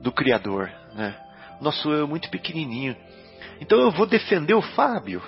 [0.00, 1.18] do Criador, né?
[1.60, 2.96] Nosso eu é muito pequenininho.
[3.60, 5.20] Então eu vou defender o Fábio.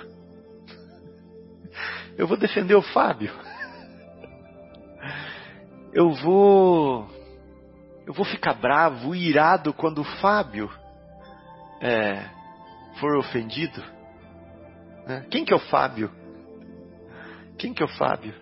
[2.17, 3.33] Eu vou defender o Fábio.
[5.91, 7.09] Eu vou
[8.07, 10.71] eu vou ficar bravo, irado quando o Fábio
[11.81, 12.25] é,
[12.99, 13.81] for ofendido?
[15.07, 15.25] Né?
[15.29, 16.11] Quem que é o Fábio?
[17.57, 18.33] Quem que é o Fábio?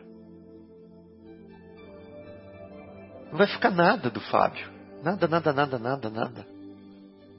[3.31, 4.69] Não vai ficar nada do Fábio.
[5.03, 6.47] Nada, nada, nada, nada, nada.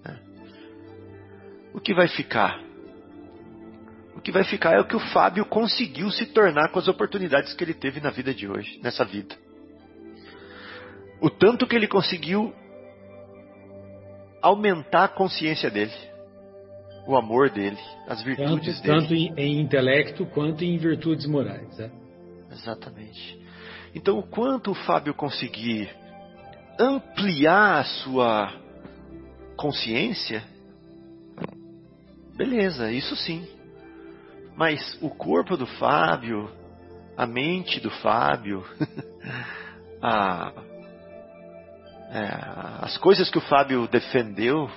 [0.05, 0.19] Né?
[1.75, 2.61] O que vai ficar?
[4.17, 7.55] O que vai ficar é o que o Fábio conseguiu se tornar com as oportunidades
[7.55, 9.35] que ele teve na vida de hoje, nessa vida.
[11.21, 12.55] O tanto que ele conseguiu
[14.41, 16.12] aumentar a consciência dele
[17.07, 19.29] o amor dele, as virtudes tanto, dele.
[19.29, 21.79] Tanto em, em, intelecto quanto em virtudes morais.
[21.79, 21.91] É?
[22.51, 23.41] Exatamente.
[23.95, 25.91] Então, o quanto o Fábio conseguir
[26.79, 28.53] ampliar a sua
[29.57, 30.43] consciência,
[32.37, 33.47] beleza, isso sim.
[34.57, 36.51] Mas o corpo do Fábio,
[37.17, 38.65] a mente do Fábio,
[40.01, 40.53] a,
[42.11, 44.71] é, as coisas que o Fábio defendeu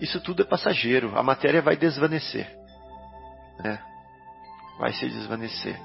[0.00, 1.16] isso tudo é passageiro.
[1.16, 2.46] A matéria vai desvanecer.
[3.62, 3.78] Né?
[4.78, 5.80] Vai se desvanecer.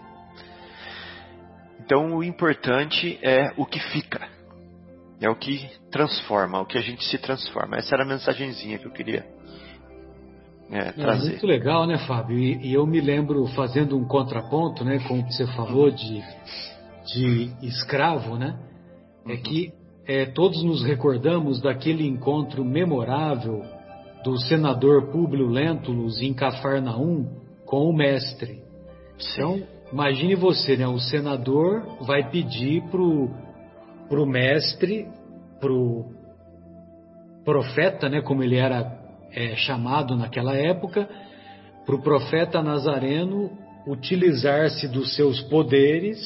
[1.80, 4.28] Então o importante é o que fica.
[5.20, 7.78] É o que transforma, o que a gente se transforma.
[7.78, 9.26] Essa era a mensagenzinha que eu queria
[10.72, 11.28] é, é trazer.
[11.28, 12.38] É muito legal, né, Fábio?
[12.39, 16.24] E, e, eu me lembro fazendo um contraponto, né, com o que você falou de,
[17.05, 18.57] de escravo, né?
[19.28, 19.41] É uhum.
[19.43, 19.74] que
[20.07, 23.64] é, todos nos recordamos daquele encontro memorável
[24.24, 27.26] do senador Públio Lentulus em Cafarnaum
[27.66, 28.62] com o mestre.
[29.16, 29.62] Então,
[29.92, 30.88] imagine você, né?
[30.88, 33.30] O senador vai pedir pro,
[34.08, 35.08] pro mestre,
[35.60, 36.06] pro
[37.44, 38.22] profeta, né?
[38.22, 39.00] Como ele era
[39.32, 41.08] é, chamado naquela época,
[41.86, 43.52] pro profeta Nazareno
[43.88, 46.20] utilizar-se dos seus poderes,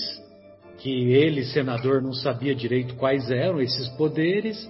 [0.80, 4.70] que ele, senador, não sabia direito quais eram esses poderes,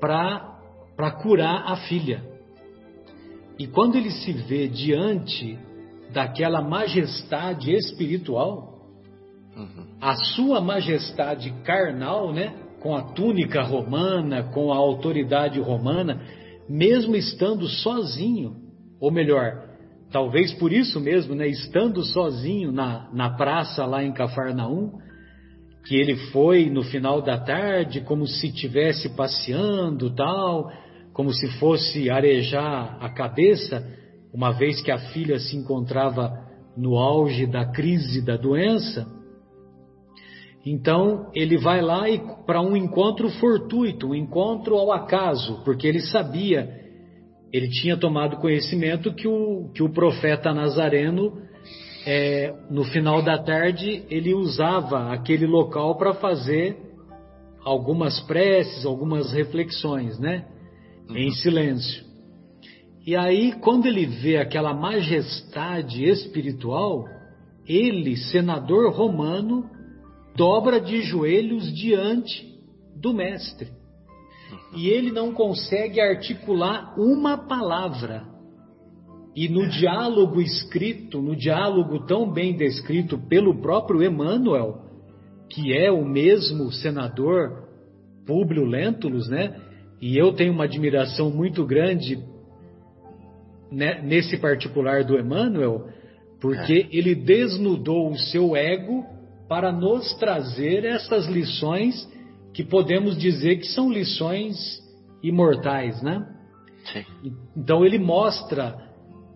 [0.00, 2.31] para curar a filha.
[3.58, 5.58] E quando ele se vê diante
[6.12, 8.88] daquela majestade espiritual,
[9.56, 9.86] uhum.
[10.00, 16.20] a sua majestade carnal, né, com a túnica romana, com a autoridade romana,
[16.68, 18.56] mesmo estando sozinho,
[19.00, 19.68] ou melhor,
[20.10, 24.92] talvez por isso mesmo, né, estando sozinho na, na praça lá em Cafarnaum,
[25.84, 30.70] que ele foi no final da tarde como se estivesse passeando tal,
[31.12, 33.86] como se fosse arejar a cabeça,
[34.32, 36.32] uma vez que a filha se encontrava
[36.76, 39.06] no auge da crise da doença.
[40.64, 42.04] Então ele vai lá
[42.46, 46.68] para um encontro fortuito, um encontro ao acaso, porque ele sabia,
[47.52, 51.36] ele tinha tomado conhecimento que o, que o profeta Nazareno,
[52.06, 56.76] é, no final da tarde, ele usava aquele local para fazer
[57.64, 60.46] algumas preces, algumas reflexões, né?
[61.08, 61.16] Uhum.
[61.16, 62.04] Em silêncio.
[63.04, 67.04] E aí, quando ele vê aquela majestade espiritual,
[67.66, 69.68] ele, senador romano,
[70.36, 72.58] dobra de joelhos diante
[72.96, 73.70] do Mestre.
[74.76, 78.24] E ele não consegue articular uma palavra.
[79.34, 84.82] E no diálogo escrito, no diálogo tão bem descrito pelo próprio Emmanuel,
[85.48, 87.68] que é o mesmo senador
[88.26, 89.58] Públio Lentulus, né?
[90.02, 92.18] E eu tenho uma admiração muito grande
[93.70, 95.86] né, nesse particular do Emmanuel,
[96.40, 96.96] porque é.
[96.96, 99.06] ele desnudou o seu ego
[99.48, 102.10] para nos trazer essas lições
[102.52, 104.56] que podemos dizer que são lições
[105.22, 106.26] imortais, né?
[106.92, 107.04] Sim.
[107.56, 108.76] Então ele mostra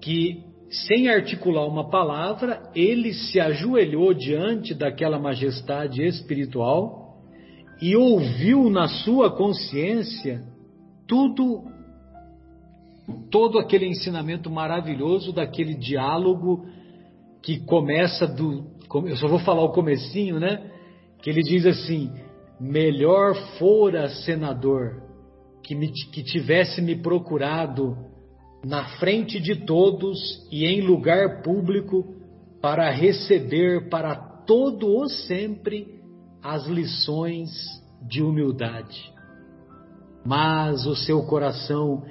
[0.02, 7.20] que sem articular uma palavra, ele se ajoelhou diante daquela majestade espiritual
[7.80, 10.55] e ouviu na sua consciência
[11.06, 11.64] tudo
[13.30, 16.66] todo aquele ensinamento maravilhoso daquele diálogo
[17.42, 18.66] que começa do.
[19.06, 20.70] Eu só vou falar o comecinho, né?
[21.22, 22.10] Que ele diz assim:
[22.60, 25.02] melhor fora senador
[25.62, 27.96] que, me, que tivesse me procurado
[28.64, 30.18] na frente de todos
[30.50, 32.14] e em lugar público
[32.60, 35.86] para receber para todo o sempre
[36.42, 37.50] as lições
[38.02, 39.15] de humildade.
[40.26, 42.02] Mas o seu coração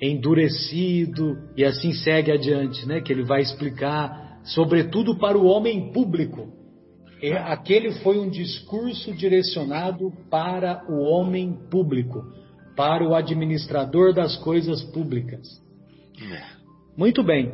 [0.00, 3.00] endurecido e assim segue adiante, né?
[3.00, 6.56] Que ele vai explicar, sobretudo para o homem público.
[7.20, 12.24] É, aquele foi um discurso direcionado para o homem público,
[12.76, 15.46] para o administrador das coisas públicas.
[16.22, 16.42] É.
[16.96, 17.52] Muito bem.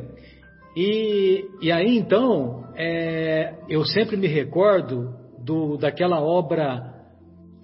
[0.77, 6.93] E, e aí então, é, eu sempre me recordo do, daquela obra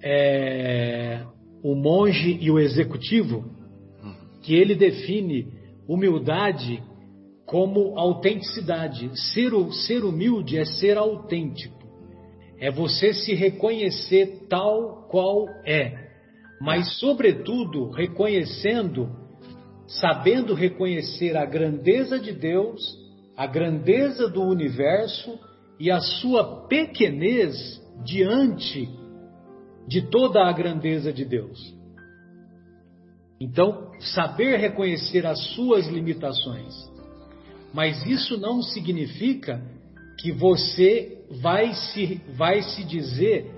[0.02, 1.20] é,
[1.62, 3.44] O Monge e o Executivo,
[4.42, 5.46] que ele define
[5.88, 6.82] humildade
[7.46, 9.10] como autenticidade.
[9.32, 9.52] Ser,
[9.86, 11.78] ser humilde é ser autêntico,
[12.58, 16.02] é você se reconhecer tal qual é,
[16.60, 19.10] mas, sobretudo, reconhecendo,
[19.86, 22.80] sabendo reconhecer a grandeza de Deus,
[23.36, 25.38] a grandeza do universo
[25.80, 28.88] e a sua pequenez diante
[29.86, 31.74] de toda a grandeza de Deus.
[33.40, 36.72] Então, saber reconhecer as suas limitações.
[37.74, 39.60] Mas isso não significa
[40.20, 43.50] que você vai se, vai se dizer,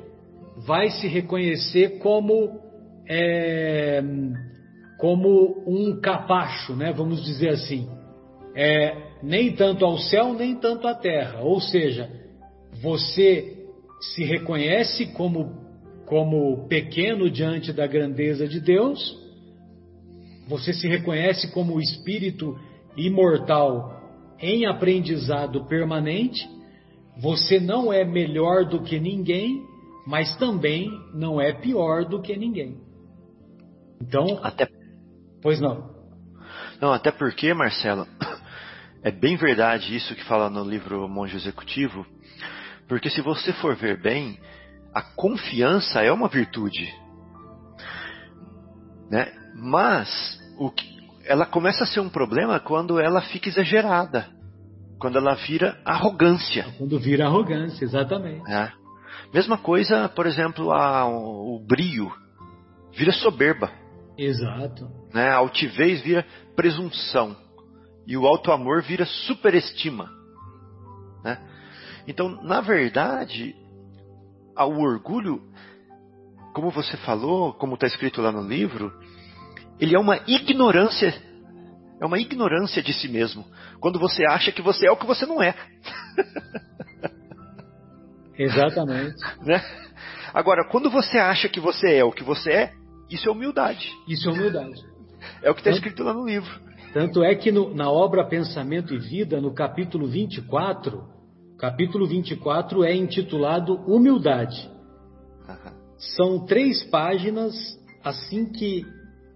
[0.66, 2.60] vai se reconhecer como,
[3.08, 4.02] é,
[4.98, 6.92] como um capacho, né?
[6.92, 7.88] vamos dizer assim.
[8.56, 11.40] É, nem tanto ao céu, nem tanto à terra.
[11.40, 12.08] Ou seja,
[12.80, 13.66] você
[14.00, 15.63] se reconhece como,
[16.06, 19.24] como pequeno diante da grandeza de Deus
[20.46, 22.58] você se reconhece como espírito
[22.96, 24.02] imortal
[24.38, 26.46] em aprendizado permanente,
[27.16, 29.62] você não é melhor do que ninguém,
[30.06, 32.78] mas também não é pior do que ninguém.
[34.00, 34.68] Então, até
[35.40, 35.94] pois não.
[36.80, 38.06] Não, até porque, Marcelo,
[39.02, 42.04] é bem verdade isso que fala no livro Monge Executivo,
[42.86, 44.38] porque se você for ver bem,
[44.94, 46.94] a confiança é uma virtude.
[49.10, 49.32] Né?
[49.56, 50.08] Mas
[50.56, 54.28] o que, ela começa a ser um problema quando ela fica exagerada.
[54.98, 56.64] Quando ela vira arrogância.
[56.78, 58.48] Quando vira arrogância, exatamente.
[58.50, 58.72] É.
[59.32, 62.12] Mesma coisa, por exemplo, a, o, o brio
[62.92, 63.70] vira soberba.
[64.16, 64.88] Exato.
[65.12, 65.28] Né?
[65.28, 66.24] A altivez vira
[66.54, 67.36] presunção.
[68.06, 70.08] E o alto amor vira superestima.
[71.24, 71.38] Né?
[72.06, 73.56] Então, na verdade,
[74.56, 75.42] o orgulho,
[76.52, 78.92] como você falou, como está escrito lá no livro,
[79.80, 81.14] ele é uma ignorância,
[82.00, 83.44] é uma ignorância de si mesmo.
[83.80, 85.54] Quando você acha que você é o que você não é.
[88.38, 89.16] Exatamente.
[89.42, 89.62] né?
[90.32, 92.72] Agora, quando você acha que você é o que você é,
[93.10, 93.88] isso é humildade.
[94.08, 94.80] Isso é humildade.
[95.42, 96.50] É o que está escrito lá no livro.
[96.92, 101.13] Tanto é que no, na obra Pensamento e Vida, no capítulo 24,
[101.64, 104.70] capítulo 24 é intitulado Humildade.
[105.48, 105.72] Uhum.
[106.14, 107.54] São três páginas,
[108.04, 108.84] assim que.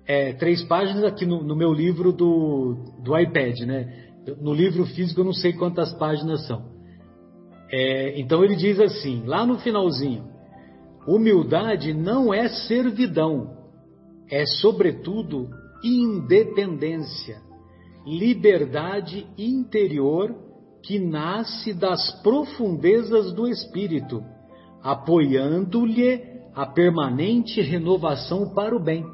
[0.06, 4.08] É, três páginas aqui no, no meu livro do, do iPad, né?
[4.42, 6.70] No livro físico eu não sei quantas páginas são.
[7.70, 10.24] É, então ele diz assim, lá no finalzinho:
[11.06, 13.56] humildade não é servidão,
[14.30, 15.48] é sobretudo
[15.82, 17.40] independência,
[18.06, 20.47] liberdade interior
[20.82, 24.22] que nasce das profundezas do espírito,
[24.82, 29.04] apoiando-lhe a permanente renovação para o bem.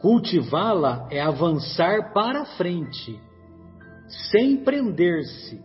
[0.00, 3.18] Cultivá-la é avançar para a frente,
[4.30, 5.60] sem prender-se,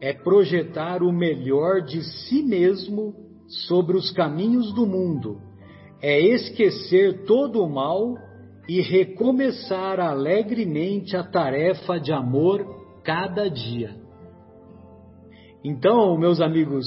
[0.00, 3.14] é projetar o melhor de si mesmo
[3.66, 5.40] sobre os caminhos do mundo,
[6.00, 8.16] é esquecer todo o mal
[8.68, 12.64] e recomeçar alegremente a tarefa de amor
[13.04, 14.01] cada dia.
[15.64, 16.84] Então, meus amigos,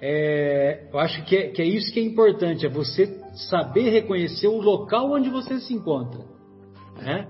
[0.00, 4.48] é, eu acho que é, que é isso que é importante, é você saber reconhecer
[4.48, 6.24] o local onde você se encontra,
[7.00, 7.28] né?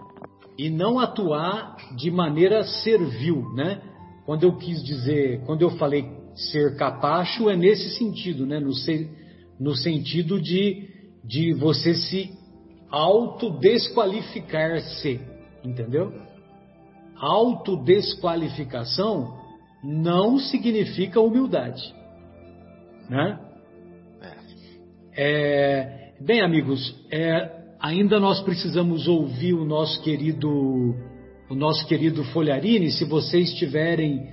[0.58, 3.80] E não atuar de maneira servil, né?
[4.26, 8.60] Quando eu quis dizer, quando eu falei ser capacho, é nesse sentido, né?
[8.60, 9.10] No, ser,
[9.58, 10.88] no sentido de,
[11.24, 12.30] de você se
[12.90, 15.18] autodesqualificar-se,
[15.64, 16.12] entendeu?
[17.16, 19.41] Autodesqualificação
[19.82, 21.82] não significa humildade,
[23.08, 23.38] né?
[25.14, 30.48] É, bem, amigos, é, ainda nós precisamos ouvir o nosso querido,
[31.50, 32.90] o nosso querido Folharini.
[32.90, 34.26] Se vocês tiverem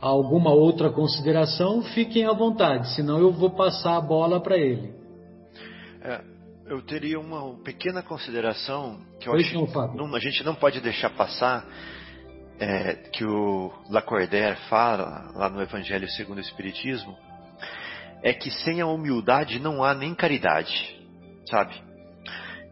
[0.00, 2.94] alguma outra consideração, fiquem à vontade.
[2.94, 4.92] Senão eu vou passar a bola para ele.
[6.02, 6.20] É,
[6.66, 11.10] eu teria uma pequena consideração que eu pois acho não, a gente não pode deixar
[11.10, 11.66] passar
[12.58, 17.16] é, que o Lacordaire fala lá no Evangelho segundo o Espiritismo
[18.22, 20.98] é que sem a humildade não há nem caridade,
[21.48, 21.74] sabe?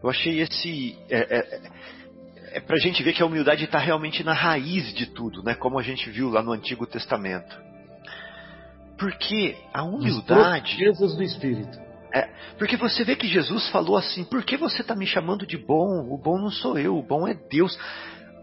[0.03, 1.61] Eu achei esse é, é,
[2.53, 5.55] é para a gente ver que a humildade está realmente na raiz de tudo, né?
[5.55, 7.55] Como a gente viu lá no Antigo Testamento.
[8.97, 10.85] Porque a humildade.
[10.87, 11.85] As do Espírito.
[12.13, 15.57] É, porque você vê que Jesus falou assim: por que você está me chamando de
[15.57, 16.07] bom?
[16.09, 17.77] O bom não sou eu, o bom é Deus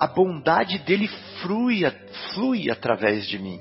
[0.03, 1.07] a bondade dele
[1.41, 1.83] flui,
[2.35, 3.61] flui através de mim.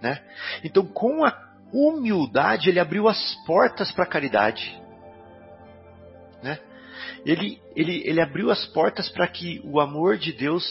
[0.00, 0.22] Né?
[0.62, 1.36] Então, com a
[1.72, 4.80] humildade, ele abriu as portas para a caridade.
[6.44, 6.60] Né?
[7.26, 10.64] Ele, ele, ele abriu as portas para que o amor de Deus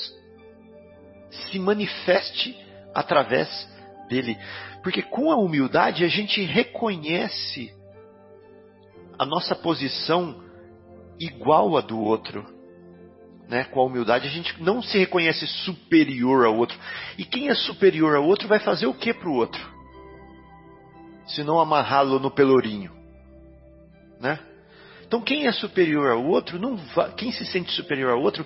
[1.31, 2.57] se manifeste
[2.95, 3.49] através
[4.07, 4.37] dele.
[4.83, 7.73] Porque com a humildade a gente reconhece
[9.19, 10.41] a nossa posição
[11.19, 12.56] igual à do outro
[13.47, 16.77] né, com a humildade, a gente não se reconhece superior ao outro.
[17.17, 19.61] E quem é superior ao outro vai fazer o que para o outro?
[21.27, 22.91] Se não amarrá-lo no pelourinho.
[24.19, 24.39] Né?
[25.05, 28.45] Então quem é superior ao outro, não vai, quem se sente superior ao outro,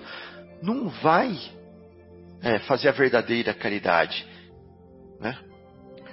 [0.62, 1.36] não vai
[2.40, 4.24] é, fazer a verdadeira caridade.
[5.20, 5.36] Né?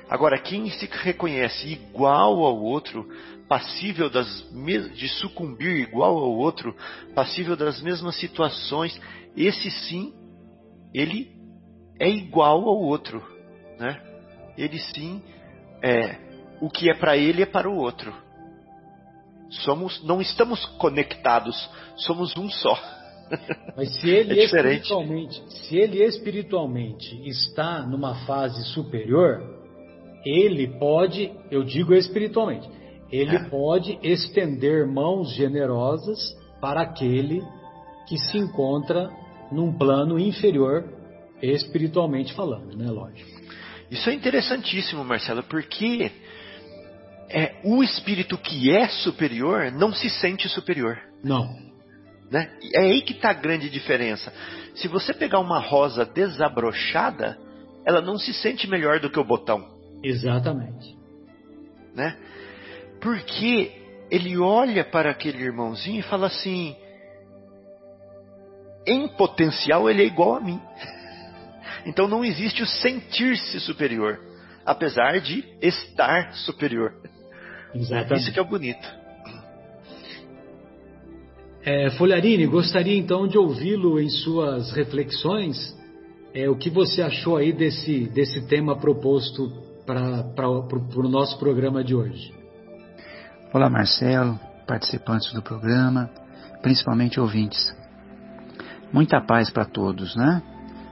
[0.10, 3.08] Agora, quem se reconhece igual ao outro,
[3.50, 4.28] passível das,
[4.95, 6.76] de sucumbir igual ao outro,
[7.16, 9.02] passível das mesmas situações,
[9.36, 10.14] esse sim,
[10.93, 11.32] ele
[12.00, 13.22] é igual ao outro,
[13.80, 14.00] né?
[14.56, 15.22] Ele sim
[15.82, 16.30] é
[16.62, 18.14] o que é para ele é para o outro.
[19.50, 22.80] Somos, não estamos conectados, somos um só.
[23.76, 29.41] Mas se ele é espiritualmente, se ele espiritualmente está numa fase superior,
[30.24, 32.70] ele pode, eu digo espiritualmente,
[33.12, 33.49] ele é.
[33.49, 37.41] pode estender mãos generosas para aquele
[38.07, 39.10] que se encontra
[39.51, 40.84] num plano inferior
[41.41, 42.89] espiritualmente falando, né?
[42.89, 43.30] Lógico.
[43.89, 46.12] Isso é interessantíssimo, Marcelo, porque
[47.30, 50.97] é, o espírito que é superior não se sente superior.
[51.24, 51.47] Não.
[52.30, 52.51] Né?
[52.76, 54.32] É aí que está a grande diferença.
[54.76, 57.38] Se você pegar uma rosa desabrochada,
[57.86, 59.66] ela não se sente melhor do que o botão.
[60.03, 60.95] Exatamente.
[61.95, 62.16] Né?
[63.02, 63.72] Porque
[64.12, 66.76] ele olha para aquele irmãozinho e fala assim:
[68.86, 70.60] em potencial ele é igual a mim.
[71.86, 74.20] Então não existe o sentir-se superior,
[74.66, 76.93] apesar de estar superior.
[77.74, 78.22] Exatamente.
[78.22, 78.86] Isso que é o bonito.
[81.64, 85.74] É, Folharini, gostaria então de ouvi-lo em suas reflexões.
[86.34, 89.50] É, o que você achou aí desse, desse tema proposto
[89.86, 92.39] para o nosso programa de hoje?
[93.52, 96.08] Olá, Marcelo, participantes do programa,
[96.62, 97.76] principalmente ouvintes.
[98.93, 100.43] Muita paz para todos, né?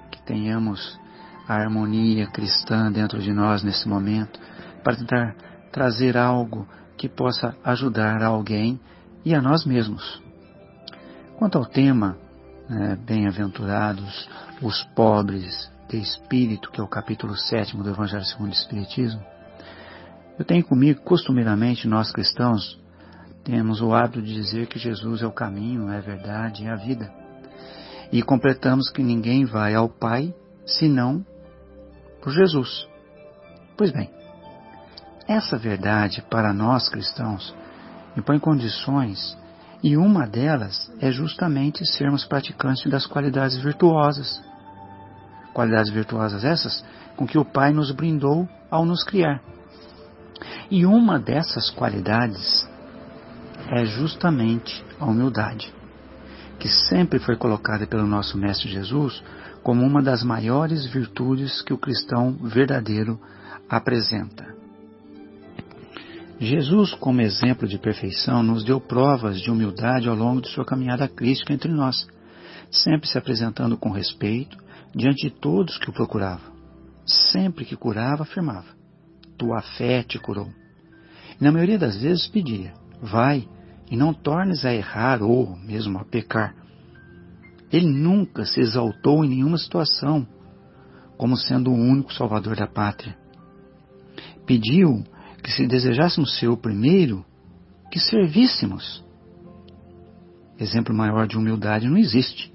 [0.09, 0.99] Que tenhamos
[1.47, 4.39] a harmonia cristã dentro de nós nesse momento,
[4.83, 5.35] para tentar
[5.71, 8.79] trazer algo que possa ajudar alguém
[9.23, 10.19] e a nós mesmos.
[11.37, 12.17] Quanto ao tema,
[12.67, 14.27] né, bem-aventurados
[14.63, 19.23] os pobres de espírito, que é o capítulo 7 do Evangelho segundo o Espiritismo,
[20.37, 22.79] eu tenho comigo, costumeiramente, nós cristãos,
[23.43, 26.75] temos o hábito de dizer que Jesus é o caminho, é a verdade, é a
[26.75, 27.11] vida
[28.11, 30.33] e completamos que ninguém vai ao Pai
[30.65, 31.25] senão
[32.21, 32.87] por Jesus.
[33.77, 34.09] Pois bem,
[35.27, 37.53] essa verdade para nós cristãos
[38.15, 39.37] impõe condições
[39.83, 44.41] e uma delas é justamente sermos praticantes das qualidades virtuosas.
[45.53, 46.83] Qualidades virtuosas essas
[47.15, 49.41] com que o Pai nos brindou ao nos criar.
[50.69, 52.67] E uma dessas qualidades
[53.69, 55.73] é justamente a humildade
[56.59, 59.23] que sempre foi colocada pelo nosso Mestre Jesus
[59.63, 63.19] como uma das maiores virtudes que o cristão verdadeiro
[63.69, 64.55] apresenta.
[66.39, 71.07] Jesus, como exemplo de perfeição, nos deu provas de humildade ao longo de sua caminhada
[71.07, 72.07] crística entre nós,
[72.69, 74.55] sempre se apresentando com respeito
[74.95, 76.55] diante de todos que o procuravam.
[77.05, 78.76] Sempre que curava, afirmava:
[79.37, 80.49] Tua fé te curou.
[81.39, 83.47] E na maioria das vezes pedia: Vai,
[83.89, 86.55] e não tornes a errar ou mesmo a pecar.
[87.71, 90.27] Ele nunca se exaltou em nenhuma situação
[91.17, 93.17] como sendo o único salvador da pátria.
[94.45, 95.03] Pediu
[95.43, 97.25] que se desejássemos ser o primeiro,
[97.91, 99.03] que servíssemos.
[100.59, 102.53] Exemplo maior de humildade não existe.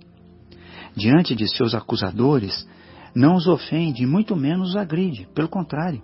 [0.94, 2.66] Diante de seus acusadores,
[3.14, 5.28] não os ofende e muito menos os agride.
[5.34, 6.02] Pelo contrário,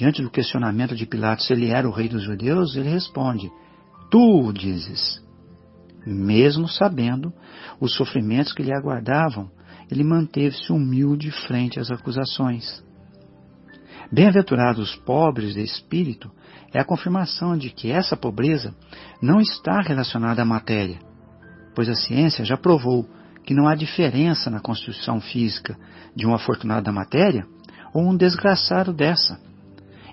[0.00, 3.52] diante do questionamento de Pilatos se ele era o rei dos judeus, ele responde:
[4.10, 5.22] tu o dizes.
[6.06, 7.30] Mesmo sabendo
[7.78, 9.50] os sofrimentos que lhe aguardavam,
[9.90, 12.82] ele manteve-se humilde frente às acusações.
[14.10, 16.30] Bem-aventurados os pobres de espírito
[16.72, 18.74] é a confirmação de que essa pobreza
[19.20, 20.98] não está relacionada à matéria,
[21.74, 23.06] pois a ciência já provou
[23.44, 25.76] que não há diferença na constituição física
[26.16, 27.46] de um afortunado da matéria
[27.92, 29.49] ou um desgraçado dessa.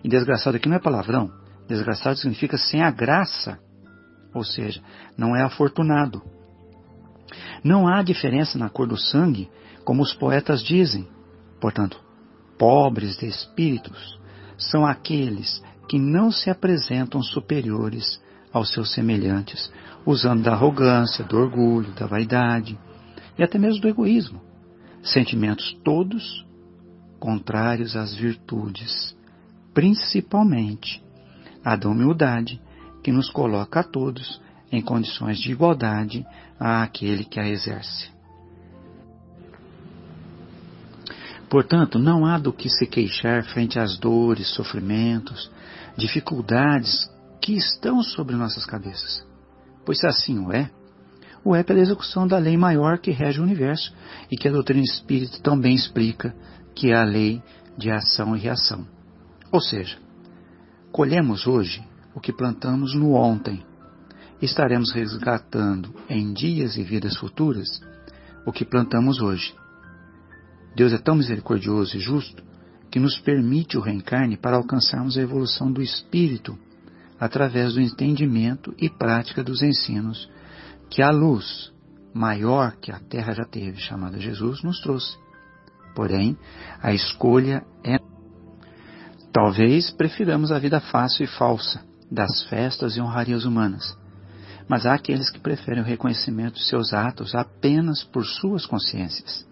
[0.03, 1.31] E desgraçado aqui não é palavrão,
[1.67, 3.59] desgraçado significa sem a graça
[4.37, 4.81] ou seja,
[5.17, 6.21] não é afortunado.
[7.63, 9.49] Não há diferença na cor do sangue,
[9.83, 11.07] como os poetas dizem.
[11.59, 11.99] Portanto,
[12.57, 14.19] pobres de espíritos
[14.57, 18.21] são aqueles que não se apresentam superiores
[18.53, 19.71] aos seus semelhantes,
[20.05, 22.77] usando da arrogância, do orgulho, da vaidade
[23.37, 24.41] e até mesmo do egoísmo,
[25.03, 26.45] sentimentos todos
[27.19, 29.16] contrários às virtudes,
[29.78, 31.03] principalmente
[31.63, 32.59] a da humildade
[33.03, 36.25] que nos coloca a todos em condições de igualdade
[36.59, 38.09] àquele que a exerce.
[41.47, 45.51] Portanto, não há do que se queixar frente às dores, sofrimentos,
[45.95, 47.07] dificuldades
[47.39, 49.23] que estão sobre nossas cabeças.
[49.86, 50.71] Pois se assim o é,
[51.45, 53.93] o é pela execução da lei maior que rege o universo
[54.32, 56.36] e que a doutrina espírita também explica,
[56.73, 57.43] que é a lei
[57.78, 58.96] de ação e reação.
[59.57, 59.97] Ou seja,
[60.91, 61.83] colhemos hoje
[62.13, 63.65] o que plantamos no ontem.
[64.39, 67.67] Estaremos resgatando em dias e vidas futuras
[68.45, 69.55] o que plantamos hoje.
[70.75, 72.43] Deus é tão misericordioso e justo
[72.91, 76.55] que nos permite o reencarne para alcançarmos a evolução do espírito
[77.19, 80.29] através do entendimento e prática dos ensinos
[80.87, 81.73] que a luz
[82.13, 85.17] maior que a Terra já teve, chamada Jesus, nos trouxe.
[85.95, 86.37] Porém,
[86.79, 87.97] a escolha é
[89.32, 93.97] Talvez prefiramos a vida fácil e falsa das festas e honrarias humanas,
[94.67, 99.45] mas há aqueles que preferem o reconhecimento de seus atos apenas por suas consciências,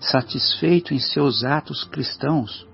[0.00, 2.66] satisfeito em seus atos cristãos,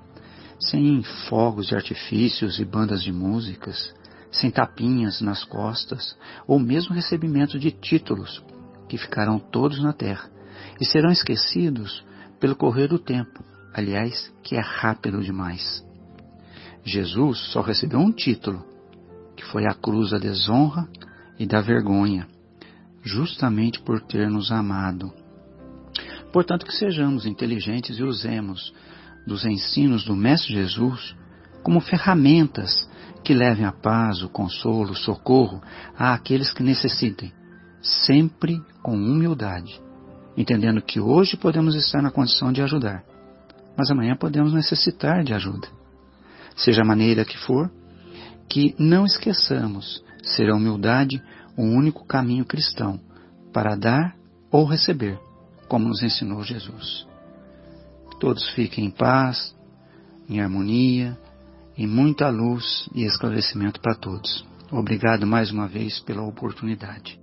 [0.58, 3.92] sem fogos de artifícios e bandas de músicas,
[4.30, 8.42] sem tapinhas nas costas, ou mesmo recebimento de títulos,
[8.88, 10.30] que ficarão todos na terra
[10.80, 12.04] e serão esquecidos
[12.38, 13.44] pelo correr do tempo,
[13.74, 15.84] aliás, que é rápido demais.
[16.84, 18.64] Jesus só recebeu um título,
[19.36, 20.88] que foi a cruz da desonra
[21.38, 22.26] e da vergonha,
[23.02, 25.12] justamente por ter nos amado.
[26.32, 28.72] Portanto, que sejamos inteligentes e usemos
[29.26, 31.14] dos ensinos do Mestre Jesus
[31.62, 32.88] como ferramentas
[33.22, 35.62] que levem a paz, o consolo, o socorro
[35.96, 37.32] a aqueles que necessitem,
[37.80, 39.80] sempre com humildade,
[40.36, 43.04] entendendo que hoje podemos estar na condição de ajudar,
[43.76, 45.81] mas amanhã podemos necessitar de ajuda.
[46.56, 47.70] Seja a maneira que for,
[48.48, 51.22] que não esqueçamos ser a humildade
[51.56, 53.00] o único caminho cristão
[53.52, 54.14] para dar
[54.50, 55.18] ou receber,
[55.68, 57.06] como nos ensinou Jesus.
[58.20, 59.54] Todos fiquem em paz,
[60.28, 61.18] em harmonia,
[61.76, 64.44] e muita luz e esclarecimento para todos.
[64.70, 67.18] Obrigado mais uma vez pela oportunidade.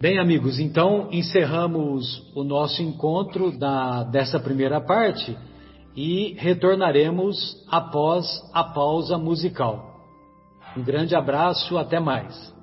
[0.00, 5.36] Bem, amigos, então encerramos o nosso encontro da, dessa primeira parte
[6.00, 10.00] e retornaremos após a pausa musical.
[10.74, 12.54] Um grande abraço, até mais.